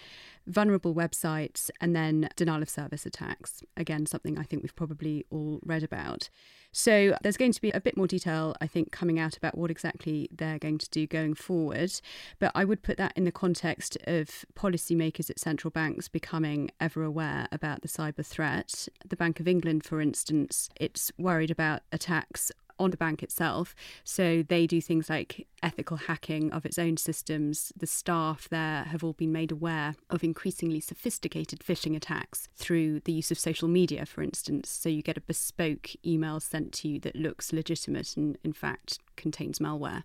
vulnerable 0.46 0.94
websites, 0.94 1.70
and 1.80 1.94
then 1.94 2.28
denial 2.36 2.62
of 2.62 2.68
service 2.68 3.06
attacks. 3.06 3.62
Again, 3.76 4.06
something 4.06 4.38
I 4.38 4.42
think 4.42 4.62
we've 4.62 4.76
probably 4.76 5.24
all 5.30 5.60
read 5.64 5.82
about. 5.82 6.28
So 6.70 7.16
there's 7.22 7.36
going 7.36 7.52
to 7.52 7.60
be 7.60 7.70
a 7.70 7.80
bit 7.80 7.96
more 7.96 8.06
detail, 8.06 8.54
I 8.60 8.66
think, 8.66 8.92
coming 8.92 9.18
out 9.18 9.36
about 9.36 9.56
what 9.56 9.70
exactly 9.70 10.28
they're 10.30 10.58
going 10.58 10.78
to 10.78 10.90
do 10.90 11.06
going 11.06 11.34
forward. 11.34 11.92
But 12.38 12.52
I 12.54 12.64
would 12.64 12.82
put 12.82 12.98
that 12.98 13.14
in 13.16 13.24
the 13.24 13.32
context 13.32 13.96
of 14.06 14.44
policymakers 14.54 15.30
at 15.30 15.38
central 15.38 15.70
banks 15.70 16.08
becoming 16.08 16.70
ever 16.78 17.02
aware 17.02 17.48
about 17.50 17.82
the 17.82 17.88
cyber 17.88 18.24
threat. 18.24 18.88
The 19.06 19.16
Bank 19.16 19.27
of 19.40 19.48
England, 19.48 19.84
for 19.84 20.00
instance, 20.00 20.68
it's 20.76 21.12
worried 21.18 21.50
about 21.50 21.82
attacks 21.92 22.50
on 22.78 22.90
the 22.90 22.96
bank 22.96 23.22
itself. 23.22 23.74
So 24.04 24.42
they 24.42 24.66
do 24.66 24.80
things 24.80 25.10
like 25.10 25.46
ethical 25.62 25.96
hacking 25.96 26.52
of 26.52 26.64
its 26.64 26.78
own 26.78 26.96
systems. 26.96 27.72
The 27.76 27.86
staff 27.86 28.48
there 28.48 28.84
have 28.84 29.02
all 29.02 29.12
been 29.12 29.32
made 29.32 29.50
aware 29.50 29.96
of 30.10 30.22
increasingly 30.22 30.80
sophisticated 30.80 31.60
phishing 31.60 31.96
attacks 31.96 32.48
through 32.54 33.00
the 33.00 33.12
use 33.12 33.30
of 33.30 33.38
social 33.38 33.68
media, 33.68 34.06
for 34.06 34.22
instance. 34.22 34.70
So 34.70 34.88
you 34.88 35.02
get 35.02 35.16
a 35.16 35.22
bespoke 35.22 35.90
email 36.06 36.40
sent 36.40 36.72
to 36.74 36.88
you 36.88 37.00
that 37.00 37.16
looks 37.16 37.52
legitimate 37.52 38.16
and, 38.16 38.38
in 38.44 38.52
fact, 38.52 38.98
contains 39.16 39.58
malware 39.58 40.04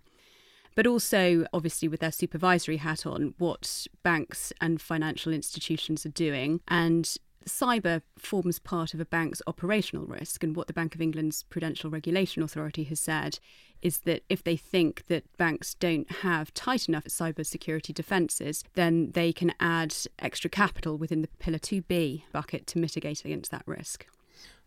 but 0.74 0.86
also 0.86 1.46
obviously 1.52 1.88
with 1.88 2.00
their 2.00 2.12
supervisory 2.12 2.78
hat 2.78 3.06
on 3.06 3.34
what 3.38 3.86
banks 4.02 4.52
and 4.60 4.80
financial 4.80 5.32
institutions 5.32 6.04
are 6.04 6.10
doing 6.10 6.60
and 6.68 7.16
cyber 7.46 8.02
forms 8.18 8.58
part 8.58 8.94
of 8.94 9.00
a 9.00 9.04
bank's 9.04 9.42
operational 9.46 10.06
risk. 10.06 10.42
And 10.42 10.56
what 10.56 10.66
the 10.66 10.72
Bank 10.72 10.94
of 10.94 11.00
England's 11.00 11.42
Prudential 11.44 11.90
Regulation 11.90 12.42
Authority 12.42 12.84
has 12.84 13.00
said 13.00 13.38
is 13.82 14.00
that 14.00 14.22
if 14.28 14.42
they 14.42 14.56
think 14.56 15.06
that 15.08 15.24
banks 15.36 15.74
don't 15.74 16.10
have 16.10 16.52
tight 16.54 16.88
enough 16.88 17.04
cyber 17.04 17.44
security 17.44 17.92
defences, 17.92 18.64
then 18.74 19.10
they 19.12 19.32
can 19.32 19.52
add 19.60 19.94
extra 20.18 20.48
capital 20.48 20.96
within 20.96 21.22
the 21.22 21.28
Pillar 21.38 21.58
2B 21.58 22.22
bucket 22.32 22.66
to 22.68 22.78
mitigate 22.78 23.24
against 23.24 23.50
that 23.50 23.62
risk. 23.66 24.06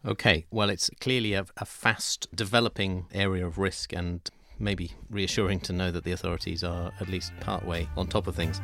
Okay, 0.05 0.45
well, 0.51 0.69
it's 0.69 0.89
clearly 1.01 1.33
a, 1.33 1.45
a 1.57 1.65
fast 1.65 2.27
developing 2.35 3.07
area 3.13 3.45
of 3.45 3.57
risk 3.57 3.93
and 3.93 4.29
maybe 4.59 4.91
reassuring 5.09 5.59
to 5.61 5.73
know 5.73 5.91
that 5.91 6.03
the 6.03 6.11
authorities 6.11 6.63
are 6.63 6.91
at 6.99 7.09
least 7.09 7.31
partway 7.39 7.87
on 7.97 8.07
top 8.07 8.27
of 8.27 8.35
things. 8.35 8.61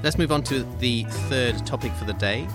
Let's 0.00 0.16
move 0.16 0.30
on 0.30 0.44
to 0.44 0.62
the 0.78 1.02
third 1.28 1.66
topic 1.66 1.92
for 1.94 2.04
the 2.04 2.12
day. 2.12 2.46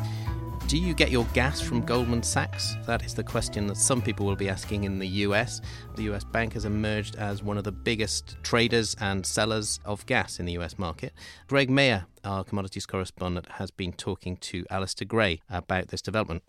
Do 0.68 0.78
you 0.78 0.94
get 0.94 1.12
your 1.12 1.26
gas 1.34 1.60
from 1.60 1.82
Goldman 1.82 2.24
Sachs? 2.24 2.78
That 2.86 3.04
is 3.04 3.14
the 3.14 3.24
question 3.24 3.68
that 3.68 3.76
some 3.76 4.02
people 4.02 4.26
will 4.26 4.38
be 4.38 4.48
asking 4.48 4.86
in 4.86 4.98
the 4.98 5.08
US. 5.08 5.60
The 5.96 6.04
US 6.04 6.24
bank 6.24 6.54
has 6.54 6.64
emerged 6.64 7.18
as 7.18 7.44
one 7.44 7.58
of 7.58 7.66
the 7.66 7.72
biggest 7.74 8.38
traders 8.44 8.96
and 9.02 9.26
sellers 9.26 9.82
of 9.84 10.06
gas 10.06 10.40
in 10.40 10.46
the 10.46 10.54
US 10.54 10.80
market. 10.80 11.12
Greg 11.48 11.70
Meyer, 11.70 12.06
our 12.24 12.46
commodities 12.46 12.86
correspondent, 12.86 13.50
has 13.52 13.72
been 13.72 13.92
talking 13.92 14.38
to 14.38 14.66
Alistair 14.70 15.06
Gray 15.06 15.42
about 15.50 15.90
this 15.90 16.02
development. 16.02 16.44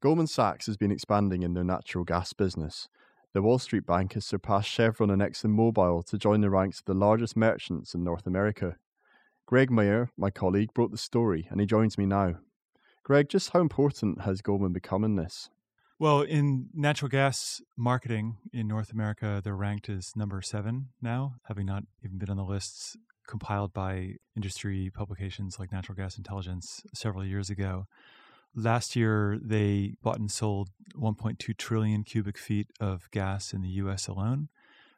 Goldman 0.00 0.26
Sachs 0.26 0.64
has 0.66 0.78
been 0.78 0.90
expanding 0.90 1.42
in 1.42 1.52
their 1.52 1.64
natural 1.64 2.04
gas 2.04 2.32
business. 2.32 2.88
The 3.34 3.42
Wall 3.42 3.58
Street 3.58 3.84
Bank 3.84 4.14
has 4.14 4.24
surpassed 4.24 4.70
Chevron 4.70 5.10
and 5.10 5.20
ExxonMobil 5.20 6.06
to 6.06 6.16
join 6.16 6.40
the 6.40 6.48
ranks 6.48 6.78
of 6.78 6.86
the 6.86 6.94
largest 6.94 7.36
merchants 7.36 7.92
in 7.92 8.04
North 8.04 8.26
America. 8.26 8.76
Greg 9.48 9.70
Meyer, 9.70 10.10
my 10.14 10.28
colleague, 10.28 10.74
brought 10.74 10.90
the 10.90 10.98
story 10.98 11.48
and 11.50 11.58
he 11.58 11.64
joins 11.64 11.96
me 11.96 12.04
now. 12.04 12.34
Greg, 13.02 13.30
just 13.30 13.48
how 13.48 13.62
important 13.62 14.20
has 14.20 14.42
Goldman 14.42 14.74
become 14.74 15.04
in 15.04 15.16
this? 15.16 15.48
Well, 15.98 16.20
in 16.20 16.66
natural 16.74 17.08
gas 17.08 17.62
marketing 17.74 18.36
in 18.52 18.68
North 18.68 18.92
America, 18.92 19.40
they're 19.42 19.56
ranked 19.56 19.88
as 19.88 20.14
number 20.14 20.42
seven 20.42 20.90
now, 21.00 21.36
having 21.44 21.64
not 21.64 21.84
even 22.04 22.18
been 22.18 22.28
on 22.28 22.36
the 22.36 22.44
lists 22.44 22.98
compiled 23.26 23.72
by 23.72 24.16
industry 24.36 24.90
publications 24.92 25.58
like 25.58 25.72
Natural 25.72 25.96
Gas 25.96 26.18
Intelligence 26.18 26.82
several 26.92 27.24
years 27.24 27.48
ago. 27.48 27.86
Last 28.54 28.96
year, 28.96 29.38
they 29.42 29.94
bought 30.02 30.18
and 30.18 30.30
sold 30.30 30.68
1.2 30.94 31.56
trillion 31.56 32.04
cubic 32.04 32.36
feet 32.36 32.66
of 32.80 33.10
gas 33.12 33.54
in 33.54 33.62
the 33.62 33.70
US 33.70 34.08
alone. 34.08 34.50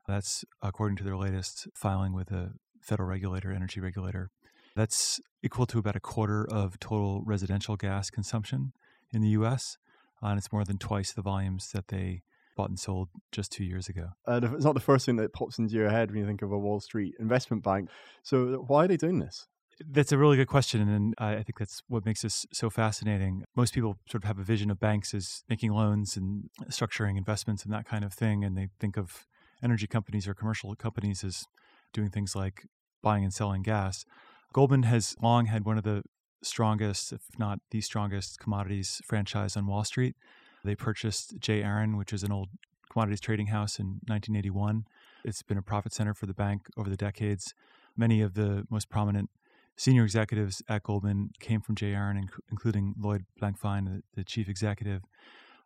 That's 0.09 0.45
according 0.61 0.97
to 0.97 1.05
their 1.05 1.17
latest 1.17 1.69
filing 1.73 2.15
with 2.15 2.31
the 2.31 2.55
federal 2.81 3.09
regulator, 3.09 3.53
energy 3.53 3.79
regulator. 3.79 4.33
That's 4.81 5.21
equal 5.43 5.67
to 5.67 5.79
about 5.79 5.95
a 5.95 6.01
quarter 6.01 6.47
of 6.51 6.81
total 6.81 7.23
residential 7.27 7.77
gas 7.77 8.09
consumption 8.09 8.73
in 9.13 9.21
the 9.21 9.29
US. 9.41 9.77
Uh, 10.23 10.29
and 10.29 10.39
it's 10.39 10.51
more 10.51 10.65
than 10.65 10.79
twice 10.79 11.13
the 11.13 11.21
volumes 11.21 11.73
that 11.73 11.89
they 11.89 12.23
bought 12.57 12.71
and 12.71 12.81
sold 12.81 13.11
just 13.31 13.53
two 13.53 13.63
years 13.63 13.91
ago. 13.91 14.13
Uh, 14.27 14.41
it's 14.43 14.65
not 14.65 14.73
the 14.73 14.81
first 14.81 15.05
thing 15.05 15.17
that 15.17 15.35
pops 15.35 15.59
into 15.59 15.75
your 15.75 15.91
head 15.91 16.11
when 16.11 16.21
you 16.21 16.27
think 16.27 16.41
of 16.41 16.51
a 16.51 16.59
Wall 16.59 16.81
Street 16.81 17.13
investment 17.21 17.63
bank. 17.63 17.91
So, 18.23 18.65
why 18.69 18.87
are 18.87 18.89
they 18.89 18.97
doing 18.97 19.19
this? 19.19 19.47
That's 19.87 20.13
a 20.13 20.19
really 20.19 20.39
good 20.39 20.49
question, 20.49 20.89
and 20.89 21.15
I 21.19 21.43
think 21.43 21.59
that's 21.59 21.83
what 21.87 22.07
makes 22.07 22.23
this 22.23 22.47
so 22.51 22.71
fascinating. 22.71 23.45
Most 23.55 23.75
people 23.75 23.99
sort 24.09 24.25
of 24.25 24.29
have 24.29 24.39
a 24.39 24.43
vision 24.43 24.71
of 24.71 24.81
banks 24.81 25.13
as 25.13 25.43
making 25.51 25.73
loans 25.73 26.17
and 26.17 26.49
structuring 26.71 27.19
investments 27.19 27.65
and 27.65 27.73
that 27.75 27.85
kind 27.85 28.03
of 28.03 28.15
thing, 28.15 28.45
and 28.45 28.57
they 28.57 28.69
think 28.79 28.97
of 28.97 29.27
energy 29.63 29.87
companies 29.87 30.27
or 30.27 30.33
commercial 30.33 30.75
companies 30.75 31.23
as 31.23 31.45
doing 31.93 32.09
things 32.09 32.35
like 32.35 32.65
buying 33.03 33.25
and 33.25 33.35
selling 33.35 33.61
gas. 33.61 34.07
Goldman 34.53 34.83
has 34.85 35.15
long 35.23 35.47
had 35.47 35.65
one 35.65 35.79
of 35.79 35.85
the 35.85 36.03
strongest, 36.43 37.13
if 37.13 37.21
not 37.39 37.61
the 37.71 37.81
strongest, 37.81 38.39
commodities 38.41 39.01
franchise 39.07 39.57
on 39.57 39.67
Wall 39.67 39.85
Street. 39.85 40.17
They 40.65 40.75
purchased 40.75 41.35
J. 41.39 41.63
Aron, 41.63 41.97
which 41.97 42.13
is 42.13 42.23
an 42.25 42.33
old 42.33 42.49
commodities 42.91 43.21
trading 43.21 43.47
house, 43.47 43.79
in 43.79 44.01
1981. 44.07 44.85
It's 45.25 45.43
been 45.43 45.59
a 45.59 45.63
profit 45.63 45.93
center 45.93 46.15
for 46.15 46.27
the 46.27 46.35
bank 46.35 46.63
over 46.77 46.91
the 46.91 46.97
decades. 46.97 47.55
Many 47.97 48.21
of 48.21 48.35
the 48.35 48.67
most 48.71 48.89
prominent 48.89 49.31
senior 49.77 50.03
executives 50.03 50.63
at 50.69 50.83
Goldman 50.83 51.31
came 51.39 51.61
from 51.61 51.77
J. 51.77 51.95
Aron, 51.95 52.29
including 52.51 52.95
Lloyd 52.99 53.25
Blankfein, 53.41 53.87
the, 53.87 54.03
the 54.15 54.25
chief 54.25 54.49
executive. 54.49 55.03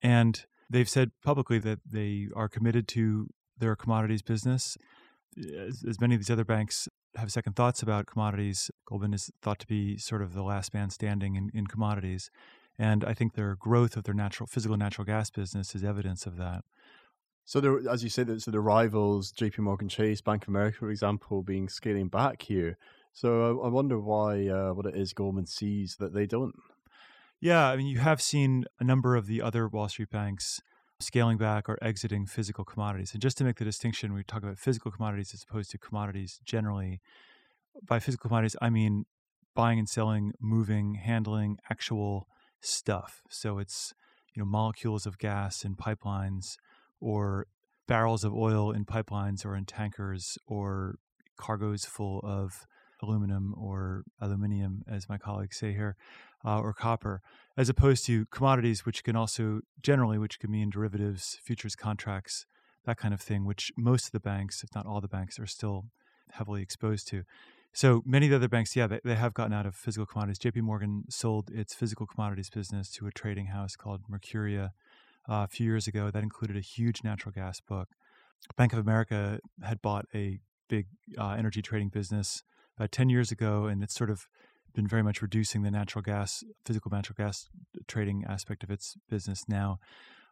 And 0.03 0.45
they've 0.69 0.89
said 0.89 1.13
publicly 1.25 1.59
that 1.61 1.81
they 1.91 2.29
are 2.37 2.49
committed 2.49 2.87
to 2.89 3.29
their 3.59 3.75
commodities 3.77 4.23
business. 4.23 4.77
As, 5.37 5.85
as 5.89 6.01
many 6.01 6.15
of 6.15 6.21
these 6.21 6.31
other 6.31 6.45
banks 6.45 6.89
have 7.17 7.33
second 7.33 7.55
thoughts 7.55 7.83
about 7.83 8.07
commodities. 8.07 8.71
Goldman 8.87 9.15
is 9.15 9.31
thought 9.43 9.59
to 9.61 9.67
be 9.67 9.97
sort 9.99 10.23
of 10.23 10.35
the 10.35 10.43
last 10.43 10.75
man 10.75 10.91
standing 10.91 11.37
in, 11.37 11.51
in 11.55 11.67
commodities. 11.67 12.31
And 12.79 13.05
I 13.05 13.15
think 13.15 13.35
their 13.35 13.55
growth 13.57 13.97
of 13.97 14.05
their 14.05 14.15
natural 14.15 14.47
physical 14.47 14.77
natural 14.77 15.05
gas 15.05 15.31
business 15.31 15.75
is 15.75 15.85
evidence 15.85 16.27
of 16.27 16.37
that. 16.37 16.65
So, 17.45 17.61
there, 17.61 17.89
as 17.91 18.03
you 18.03 18.09
say, 18.09 18.25
so 18.39 18.51
the 18.51 18.61
rivals, 18.61 19.31
J.P. 19.31 19.63
Morgan 19.63 19.89
Chase, 19.89 20.23
Bank 20.23 20.45
of 20.45 20.49
America, 20.49 20.79
for 20.79 20.91
example, 20.91 21.43
being 21.43 21.69
scaling 21.69 22.09
back 22.09 22.43
here. 22.43 22.79
So, 23.13 23.61
I, 23.61 23.67
I 23.67 23.69
wonder 23.69 24.01
why 24.01 24.49
uh, 24.49 24.73
what 24.73 24.87
it 24.87 24.97
is 24.97 25.13
Goldman 25.13 25.47
sees 25.47 25.97
that 26.01 26.15
they 26.15 26.27
don't. 26.27 26.55
Yeah, 27.41 27.69
I 27.69 27.77
mean, 27.77 27.87
you 27.87 27.99
have 27.99 28.23
seen 28.23 28.65
a 28.81 28.85
number 28.85 29.15
of 29.15 29.27
the 29.27 29.43
other 29.43 29.69
Wall 29.69 29.89
Street 29.89 30.09
banks 30.09 30.63
scaling 31.01 31.39
back 31.39 31.69
or 31.69 31.79
exiting 31.83 32.27
physical 32.27 32.65
commodities. 32.65 33.13
And 33.13 33.23
just 33.23 33.39
to 33.39 33.45
make 33.45 33.57
the 33.57 33.65
distinction, 33.65 34.15
we 34.15 34.23
talk 34.23 34.43
about 34.43 34.59
physical 34.59 34.91
commodities 34.91 35.35
as 35.35 35.43
opposed 35.43 35.71
to 35.73 35.79
commodities 35.79 36.41
generally. 36.45 37.01
By 37.87 37.99
physical 37.99 38.29
commodities, 38.29 38.57
I 38.63 38.71
mean 38.71 39.05
buying 39.55 39.79
and 39.79 39.89
selling, 39.89 40.33
moving, 40.41 40.95
handling 40.95 41.59
actual 41.71 42.29
stuff. 42.61 43.23
So 43.29 43.59
it's 43.59 43.93
you 44.35 44.41
know 44.41 44.47
molecules 44.47 45.07
of 45.07 45.19
gas 45.19 45.65
in 45.65 45.77
pipelines, 45.77 46.57
or 47.01 47.47
barrels 47.87 48.25
of 48.25 48.35
oil 48.35 48.71
in 48.71 48.85
pipelines 48.85 49.45
or 49.45 49.57
in 49.57 49.65
tankers, 49.65 50.39
or 50.47 50.97
cargoes 51.37 51.85
full 51.85 52.21
of 52.23 52.67
aluminum 53.05 53.55
or 53.57 54.05
aluminium, 54.21 54.83
as 54.89 55.09
my 55.09 55.19
colleagues 55.19 55.59
say 55.59 55.73
here, 55.73 55.97
uh, 56.45 56.59
or 56.59 56.73
copper, 56.73 57.21
as 57.57 57.69
opposed 57.69 58.05
to 58.07 58.27
commodities, 58.27 58.85
which 58.85 59.05
can 59.05 59.17
also 59.17 59.61
generally, 59.83 60.19
which 60.19 60.39
can 60.39 60.51
mean 60.51 60.71
derivatives, 60.71 61.39
futures 61.43 61.77
contracts, 61.77 62.47
that 62.85 62.97
kind 62.97 63.15
of 63.15 63.21
thing, 63.21 63.45
which 63.45 63.71
most 63.77 64.07
of 64.07 64.13
the 64.13 64.21
banks, 64.21 64.63
if 64.63 64.75
not 64.75 64.87
all 64.87 65.01
the 65.01 65.09
banks, 65.09 65.39
are 65.39 65.47
still 65.47 65.85
heavily 66.33 66.63
exposed 66.63 67.09
to. 67.09 67.23
So 67.73 68.03
many 68.07 68.27
of 68.27 68.31
the 68.31 68.37
other 68.37 68.49
banks, 68.49 68.77
yeah, 68.77 68.87
they, 68.87 69.01
they 69.05 69.17
have 69.17 69.35
gotten 69.35 69.53
out 69.53 69.67
of 69.67 69.75
physical 69.75 70.07
commodities. 70.07 70.39
JP 70.39 70.63
Morgan 70.63 71.05
sold 71.09 71.51
its 71.51 71.75
physical 71.75 72.07
commodities 72.07 72.51
business 72.51 72.91
to 72.93 73.07
a 73.07 73.11
trading 73.11 73.47
house 73.47 73.75
called 73.75 74.03
Mercuria 74.11 74.71
uh, 75.29 75.45
a 75.45 75.49
few 75.49 75.67
years 75.67 75.87
ago. 75.87 76.11
That 76.11 76.23
included 76.23 76.57
a 76.57 76.61
huge 76.61 77.03
natural 77.03 77.33
gas 77.33 77.61
book. 77.61 77.89
Bank 78.57 78.73
of 78.73 78.79
America 78.79 79.41
had 79.63 79.81
bought 79.83 80.05
a 80.15 80.39
big 80.69 80.87
uh, 81.19 81.31
energy 81.31 81.63
trading 81.63 81.89
business 81.89 82.43
about 82.77 82.93
10 82.93 83.09
years 83.09 83.31
ago, 83.31 83.67
and 83.67 83.83
it's 83.83 83.95
sort 83.95 84.11
of 84.11 84.27
been 84.75 84.87
very 84.87 85.03
much 85.03 85.23
reducing 85.23 85.63
the 85.63 85.71
natural 85.71 86.03
gas, 86.03 86.45
physical 86.65 86.91
natural 86.91 87.15
gas 87.17 87.49
trading 87.87 88.25
aspect 88.29 88.65
of 88.65 88.71
its 88.71 88.97
business 89.09 89.45
now. 89.49 89.79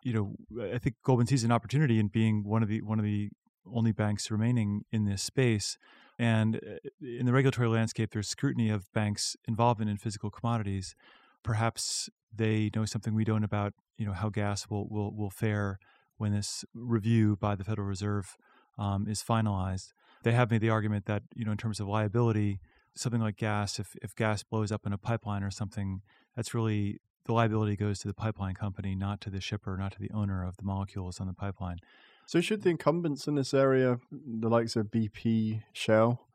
You 0.03 0.13
know, 0.13 0.71
I 0.75 0.79
think 0.79 0.97
Goldman 1.05 1.29
sees 1.29 1.45
an 1.45 1.53
opportunity 1.53 2.01
in 2.01 2.09
being 2.09 2.43
one 2.43 2.63
of 2.63 2.69
the 2.69 2.83
one 2.83 2.99
of 2.99 3.05
the 3.05 3.31
only 3.73 3.93
banks 3.93 4.31
remaining 4.31 4.85
in 4.91 5.05
this 5.05 5.23
space. 5.23 5.79
And 6.19 6.57
uh, 6.57 6.89
in 7.01 7.27
the 7.27 7.33
regulatory 7.33 7.69
landscape, 7.69 8.11
there's 8.13 8.29
scrutiny 8.29 8.69
of 8.69 8.93
banks' 8.93 9.37
involvement 9.47 9.91
in 9.91 9.97
physical 9.97 10.31
commodities. 10.31 10.97
Perhaps 11.45 12.11
they 12.35 12.71
know 12.75 12.85
something 12.85 13.15
we 13.15 13.25
don't 13.25 13.45
about, 13.45 13.75
you 13.97 14.07
know, 14.07 14.13
how 14.13 14.29
gas 14.29 14.69
will 14.69 14.89
will, 14.89 15.15
will 15.15 15.31
fare 15.31 15.79
when 16.17 16.33
this 16.33 16.65
review 16.75 17.37
by 17.37 17.55
the 17.55 17.65
Federal 17.65 17.87
Reserve 17.87 18.37
um, 18.79 19.07
is 19.09 19.23
finalized. 19.23 19.93
They 20.23 20.33
have 20.33 20.51
made 20.51 20.61
the 20.61 20.71
argument 20.71 21.07
that, 21.07 21.23
you 21.35 21.45
know, 21.45 21.53
in 21.53 21.59
terms 21.59 21.81
of 21.81 21.89
liability, 21.89 22.61
something 22.95 23.21
like 23.21 23.37
gas, 23.37 23.79
if, 23.79 23.97
if 24.03 24.15
gas 24.15 24.43
blows 24.43 24.71
up 24.71 24.87
in 24.87 24.93
a 24.93 24.99
pipeline 24.99 25.43
or 25.43 25.51
something, 25.51 26.03
that's 26.37 26.55
really 26.55 27.01
the 27.25 27.33
liability 27.33 27.77
goes 27.77 28.01
to 28.01 28.09
the 28.09 28.15
pipeline 28.15 28.55
company, 28.55 28.95
not 28.95 29.21
to 29.23 29.31
the 29.31 29.41
shipper, 29.41 29.77
not 29.77 29.93
to 29.93 29.99
the 29.99 30.11
owner 30.13 30.45
of 30.45 30.57
the 30.57 30.65
molecules 30.65 31.21
on 31.21 31.27
the 31.27 31.33
pipeline. 31.33 31.79
So, 32.27 32.41
should 32.41 32.63
the 32.63 32.71
incumbents 32.71 33.27
in 33.27 33.35
this 33.35 33.53
area, 33.53 33.99
the 34.11 34.49
likes 34.49 34.77
of 34.77 34.87
BP, 34.87 35.63
Shell, 35.73 36.27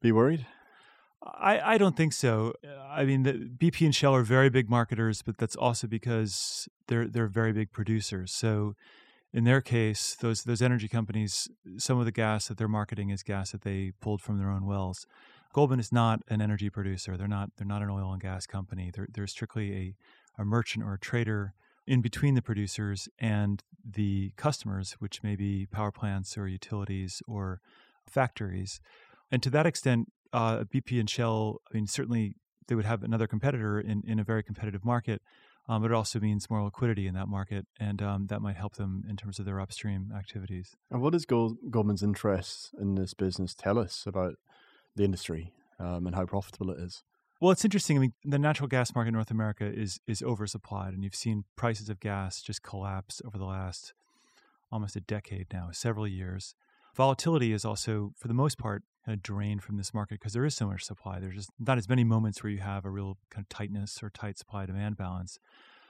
be 0.00 0.12
worried? 0.12 0.46
I, 1.22 1.74
I 1.74 1.78
don't 1.78 1.96
think 1.96 2.12
so. 2.12 2.54
I 2.88 3.04
mean, 3.04 3.24
the, 3.24 3.32
BP 3.32 3.84
and 3.84 3.94
Shell 3.94 4.14
are 4.14 4.22
very 4.22 4.48
big 4.48 4.70
marketers, 4.70 5.22
but 5.22 5.38
that's 5.38 5.56
also 5.56 5.86
because 5.86 6.68
they're 6.88 7.06
they're 7.06 7.26
very 7.26 7.52
big 7.52 7.72
producers. 7.72 8.32
So, 8.32 8.74
in 9.32 9.44
their 9.44 9.60
case, 9.60 10.16
those 10.20 10.42
those 10.42 10.62
energy 10.62 10.88
companies, 10.88 11.48
some 11.78 11.98
of 11.98 12.04
the 12.04 12.12
gas 12.12 12.48
that 12.48 12.58
they're 12.58 12.68
marketing 12.68 13.10
is 13.10 13.22
gas 13.22 13.52
that 13.52 13.62
they 13.62 13.92
pulled 14.00 14.20
from 14.20 14.38
their 14.38 14.50
own 14.50 14.66
wells. 14.66 15.06
Goldman 15.52 15.80
is 15.80 15.92
not 15.92 16.20
an 16.28 16.40
energy 16.40 16.70
producer. 16.70 17.16
They're 17.16 17.28
not 17.28 17.50
they're 17.56 17.66
not 17.66 17.82
an 17.82 17.90
oil 17.90 18.12
and 18.12 18.20
gas 18.20 18.46
company. 18.46 18.90
They're 18.92 19.08
they're 19.12 19.26
strictly 19.26 19.96
a, 20.38 20.42
a 20.42 20.44
merchant 20.44 20.84
or 20.84 20.94
a 20.94 20.98
trader 20.98 21.54
in 21.86 22.00
between 22.00 22.34
the 22.34 22.42
producers 22.42 23.08
and 23.18 23.62
the 23.84 24.32
customers, 24.36 24.92
which 24.98 25.22
may 25.22 25.36
be 25.36 25.66
power 25.66 25.90
plants 25.90 26.36
or 26.36 26.46
utilities 26.46 27.22
or 27.26 27.60
factories. 28.06 28.80
And 29.30 29.42
to 29.42 29.50
that 29.50 29.66
extent, 29.66 30.12
uh, 30.32 30.64
BP 30.64 31.00
and 31.00 31.08
Shell, 31.08 31.60
I 31.70 31.74
mean, 31.74 31.86
certainly 31.86 32.34
they 32.68 32.74
would 32.74 32.84
have 32.84 33.02
another 33.02 33.26
competitor 33.26 33.80
in, 33.80 34.02
in 34.06 34.18
a 34.20 34.24
very 34.24 34.42
competitive 34.42 34.84
market, 34.84 35.22
um, 35.70 35.82
but 35.82 35.92
it 35.92 35.94
also 35.94 36.18
means 36.18 36.50
more 36.50 36.64
liquidity 36.64 37.06
in 37.06 37.14
that 37.14 37.28
market, 37.28 37.64
and 37.78 38.02
um, 38.02 38.26
that 38.26 38.42
might 38.42 38.56
help 38.56 38.74
them 38.74 39.04
in 39.08 39.16
terms 39.16 39.38
of 39.38 39.44
their 39.44 39.60
upstream 39.60 40.10
activities. 40.18 40.74
And 40.90 41.00
what 41.00 41.12
does 41.12 41.24
Gold- 41.24 41.58
Goldman's 41.70 42.02
interest 42.02 42.74
in 42.80 42.96
this 42.96 43.14
business 43.14 43.54
tell 43.54 43.78
us 43.78 44.02
about 44.04 44.34
the 44.96 45.04
industry 45.04 45.52
um, 45.78 46.08
and 46.08 46.16
how 46.16 46.26
profitable 46.26 46.70
it 46.72 46.80
is? 46.80 47.04
Well, 47.40 47.52
it's 47.52 47.64
interesting. 47.64 47.96
I 47.96 48.00
mean, 48.00 48.14
the 48.24 48.38
natural 48.38 48.66
gas 48.66 48.92
market 48.96 49.10
in 49.10 49.14
North 49.14 49.30
America 49.30 49.64
is 49.64 50.00
is 50.08 50.22
oversupplied, 50.22 50.88
and 50.88 51.04
you've 51.04 51.14
seen 51.14 51.44
prices 51.54 51.88
of 51.88 52.00
gas 52.00 52.42
just 52.42 52.64
collapse 52.64 53.22
over 53.24 53.38
the 53.38 53.44
last 53.44 53.94
almost 54.72 54.96
a 54.96 55.00
decade 55.00 55.46
now, 55.52 55.68
several 55.70 56.08
years. 56.08 56.56
Volatility 56.96 57.52
is 57.52 57.64
also, 57.64 58.12
for 58.16 58.26
the 58.26 58.34
most 58.34 58.58
part, 58.58 58.82
kind 59.04 59.16
of 59.16 59.22
drained 59.22 59.62
from 59.62 59.76
this 59.76 59.94
market 59.94 60.20
because 60.20 60.32
there 60.32 60.44
is 60.44 60.54
so 60.54 60.66
much 60.66 60.84
supply. 60.84 61.18
There's 61.18 61.34
just 61.34 61.50
not 61.58 61.78
as 61.78 61.88
many 61.88 62.04
moments 62.04 62.42
where 62.42 62.50
you 62.50 62.58
have 62.58 62.84
a 62.84 62.90
real 62.90 63.18
kind 63.30 63.44
of 63.44 63.48
tightness 63.48 64.02
or 64.02 64.10
tight 64.10 64.38
supply 64.38 64.66
demand 64.66 64.96
balance. 64.96 65.38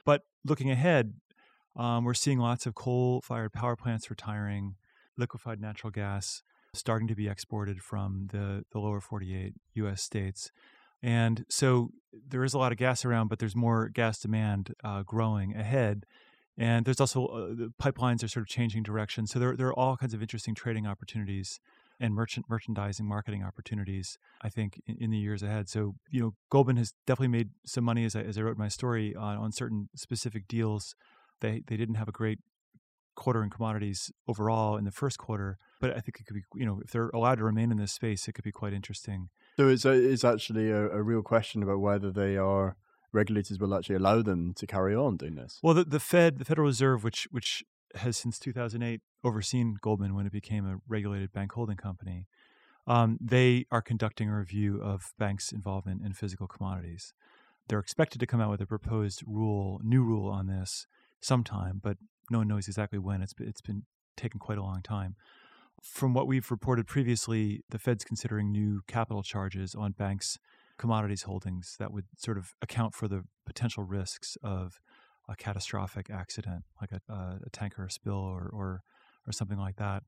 But 0.05 0.21
looking 0.45 0.71
ahead, 0.71 1.13
um, 1.75 2.03
we're 2.03 2.13
seeing 2.13 2.39
lots 2.39 2.65
of 2.65 2.75
coal 2.75 3.21
fired 3.21 3.53
power 3.53 3.75
plants 3.75 4.09
retiring, 4.09 4.75
liquefied 5.17 5.59
natural 5.59 5.91
gas 5.91 6.41
starting 6.73 7.07
to 7.07 7.15
be 7.15 7.27
exported 7.27 7.81
from 7.81 8.27
the, 8.31 8.63
the 8.71 8.79
lower 8.79 9.01
48 9.01 9.53
US 9.75 10.01
states. 10.01 10.51
And 11.03 11.45
so 11.49 11.89
there 12.27 12.43
is 12.43 12.53
a 12.53 12.57
lot 12.57 12.71
of 12.71 12.77
gas 12.77 13.03
around, 13.03 13.27
but 13.27 13.39
there's 13.39 13.55
more 13.55 13.89
gas 13.89 14.19
demand 14.19 14.73
uh, 14.83 15.03
growing 15.03 15.55
ahead. 15.55 16.05
And 16.57 16.85
there's 16.85 16.99
also 16.99 17.25
uh, 17.25 17.47
the 17.47 17.73
pipelines 17.81 18.23
are 18.23 18.27
sort 18.27 18.43
of 18.43 18.47
changing 18.47 18.83
direction. 18.83 19.25
So 19.25 19.39
there, 19.39 19.55
there 19.55 19.67
are 19.67 19.79
all 19.79 19.97
kinds 19.97 20.13
of 20.13 20.21
interesting 20.21 20.53
trading 20.53 20.85
opportunities 20.85 21.59
and 22.01 22.13
merchant 22.13 22.47
merchandising 22.49 23.05
marketing 23.05 23.43
opportunities, 23.43 24.17
I 24.41 24.49
think, 24.49 24.81
in, 24.87 24.97
in, 24.99 25.11
the 25.11 25.17
years 25.17 25.43
ahead. 25.43 25.69
So, 25.69 25.93
you 26.09 26.19
know, 26.19 26.31
Goldman 26.49 26.77
has 26.77 26.93
definitely 27.05 27.29
made 27.29 27.49
some 27.65 27.83
money, 27.83 28.03
as 28.03 28.15
I, 28.15 28.21
as 28.21 28.37
I 28.37 28.41
wrote 28.41 28.57
my 28.57 28.67
story, 28.67 29.15
on, 29.15 29.37
on 29.37 29.51
certain 29.51 29.89
specific 29.95 30.47
deals. 30.47 30.95
They, 31.39 31.61
they 31.67 31.77
didn't 31.77 31.95
have 31.95 32.07
a 32.07 32.11
great 32.11 32.39
quarter 33.15 33.43
in 33.43 33.49
commodities 33.49 34.11
overall 34.27 34.77
in 34.77 34.85
the 34.85 34.91
first 34.91 35.17
quarter, 35.17 35.57
but 35.79 35.91
I 35.91 35.99
think 35.99 36.19
it 36.19 36.25
could 36.25 36.35
be, 36.35 36.43
you 36.55 36.65
know, 36.65 36.81
if 36.83 36.91
they're 36.91 37.09
allowed 37.09 37.35
to 37.35 37.43
remain 37.43 37.71
in 37.71 37.77
this 37.77 37.91
space, 37.91 38.27
it 38.27 38.33
could 38.33 38.43
be 38.43 38.51
quite 38.51 38.73
interesting. 38.73 39.29
So 39.57 39.67
it's, 39.67 39.85
a, 39.85 39.91
it's 39.91 40.23
actually 40.23 40.71
a, 40.71 40.89
a 40.89 41.03
real 41.03 41.21
question 41.21 41.61
about 41.61 41.79
whether 41.79 42.11
they 42.11 42.35
are 42.35 42.75
regulators 43.13 43.59
will 43.59 43.75
actually 43.75 43.95
allow 43.95 44.21
them 44.21 44.53
to 44.55 44.65
carry 44.65 44.95
on 44.95 45.17
doing 45.17 45.35
this. 45.35 45.59
Well, 45.61 45.73
the, 45.73 45.83
the 45.83 45.99
Fed, 45.99 46.39
the 46.39 46.45
Federal 46.45 46.67
Reserve, 46.67 47.03
which 47.03 47.27
which 47.31 47.63
has 47.95 48.17
since 48.17 48.39
2008 48.39 49.01
overseen 49.23 49.75
Goldman 49.81 50.15
when 50.15 50.25
it 50.25 50.31
became 50.31 50.65
a 50.65 50.77
regulated 50.87 51.31
bank 51.31 51.51
holding 51.53 51.77
company, 51.77 52.27
um, 52.87 53.17
they 53.21 53.65
are 53.71 53.81
conducting 53.81 54.29
a 54.29 54.37
review 54.37 54.81
of 54.81 55.13
banks' 55.19 55.51
involvement 55.51 56.03
in 56.03 56.13
physical 56.13 56.47
commodities. 56.47 57.13
They're 57.67 57.79
expected 57.79 58.19
to 58.19 58.27
come 58.27 58.41
out 58.41 58.49
with 58.49 58.61
a 58.61 58.65
proposed 58.65 59.23
rule, 59.25 59.79
new 59.83 60.03
rule 60.03 60.29
on 60.29 60.47
this 60.47 60.87
sometime, 61.21 61.79
but 61.81 61.97
no 62.29 62.39
one 62.39 62.47
knows 62.47 62.67
exactly 62.67 62.99
when. 62.99 63.21
It's 63.21 63.33
it's 63.39 63.61
been 63.61 63.83
taking 64.17 64.39
quite 64.39 64.57
a 64.57 64.63
long 64.63 64.81
time. 64.81 65.15
From 65.81 66.13
what 66.13 66.27
we've 66.27 66.49
reported 66.51 66.87
previously, 66.87 67.63
the 67.69 67.79
Fed's 67.79 68.03
considering 68.03 68.51
new 68.51 68.81
capital 68.87 69.23
charges 69.23 69.73
on 69.73 69.93
banks' 69.93 70.37
commodities 70.77 71.23
holdings 71.23 71.75
that 71.79 71.91
would 71.91 72.05
sort 72.17 72.37
of 72.37 72.53
account 72.61 72.93
for 72.93 73.07
the 73.07 73.23
potential 73.45 73.83
risks 73.83 74.37
of 74.43 74.79
a 75.29 75.35
catastrophic 75.35 76.09
accident, 76.09 76.63
like 76.79 76.91
a, 76.91 77.01
a 77.13 77.49
tanker 77.51 77.87
spill 77.89 78.13
or, 78.13 78.49
or 78.51 78.81
or 79.27 79.31
something 79.31 79.57
like 79.57 79.77
that. 79.77 80.03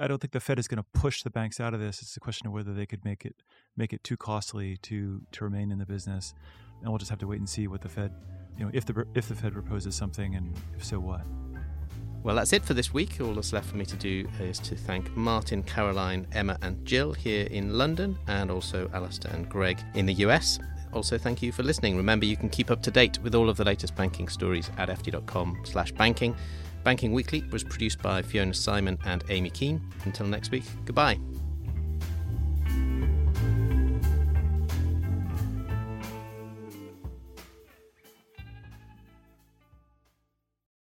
I 0.00 0.08
don't 0.08 0.20
think 0.20 0.32
the 0.32 0.40
Fed 0.40 0.58
is 0.58 0.66
going 0.66 0.82
to 0.82 1.00
push 1.00 1.22
the 1.22 1.30
banks 1.30 1.60
out 1.60 1.72
of 1.74 1.80
this. 1.80 2.02
It's 2.02 2.16
a 2.16 2.20
question 2.20 2.46
of 2.46 2.52
whether 2.52 2.74
they 2.74 2.86
could 2.86 3.04
make 3.04 3.24
it 3.24 3.36
make 3.76 3.92
it 3.92 4.02
too 4.02 4.16
costly 4.16 4.76
to 4.78 5.22
to 5.32 5.44
remain 5.44 5.70
in 5.70 5.78
the 5.78 5.86
business, 5.86 6.34
and 6.80 6.90
we'll 6.90 6.98
just 6.98 7.10
have 7.10 7.20
to 7.20 7.26
wait 7.26 7.38
and 7.38 7.48
see 7.48 7.68
what 7.68 7.80
the 7.80 7.88
Fed, 7.88 8.12
you 8.58 8.64
know, 8.64 8.70
if 8.74 8.84
the 8.84 9.06
if 9.14 9.28
the 9.28 9.34
Fed 9.34 9.52
proposes 9.52 9.94
something, 9.94 10.34
and 10.34 10.54
if 10.76 10.84
so, 10.84 10.98
what. 10.98 11.22
Well, 12.24 12.36
that's 12.36 12.54
it 12.54 12.64
for 12.64 12.72
this 12.72 12.92
week. 12.92 13.20
All 13.20 13.34
that's 13.34 13.52
left 13.52 13.68
for 13.68 13.76
me 13.76 13.84
to 13.84 13.96
do 13.96 14.26
is 14.40 14.58
to 14.60 14.74
thank 14.74 15.14
Martin, 15.14 15.62
Caroline, 15.62 16.26
Emma, 16.32 16.56
and 16.62 16.82
Gill 16.84 17.12
here 17.12 17.46
in 17.50 17.76
London, 17.76 18.18
and 18.28 18.50
also 18.50 18.90
Alistair 18.94 19.32
and 19.34 19.48
Greg 19.48 19.78
in 19.94 20.06
the 20.06 20.14
US. 20.14 20.58
Also, 20.94 21.18
thank 21.18 21.42
you 21.42 21.52
for 21.52 21.62
listening. 21.62 21.96
Remember, 21.96 22.24
you 22.24 22.36
can 22.36 22.48
keep 22.48 22.70
up 22.70 22.80
to 22.82 22.90
date 22.90 23.18
with 23.22 23.34
all 23.34 23.50
of 23.50 23.56
the 23.56 23.64
latest 23.64 23.94
banking 23.94 24.28
stories 24.28 24.70
at 24.78 24.88
ft.com/banking. 24.88 26.34
Banking 26.84 27.12
Weekly 27.12 27.42
was 27.50 27.64
produced 27.64 28.00
by 28.02 28.22
Fiona 28.22 28.54
Simon 28.54 28.98
and 29.06 29.24
Amy 29.30 29.50
Keane. 29.50 29.80
Until 30.04 30.26
next 30.26 30.50
week, 30.50 30.64
goodbye. 30.84 31.18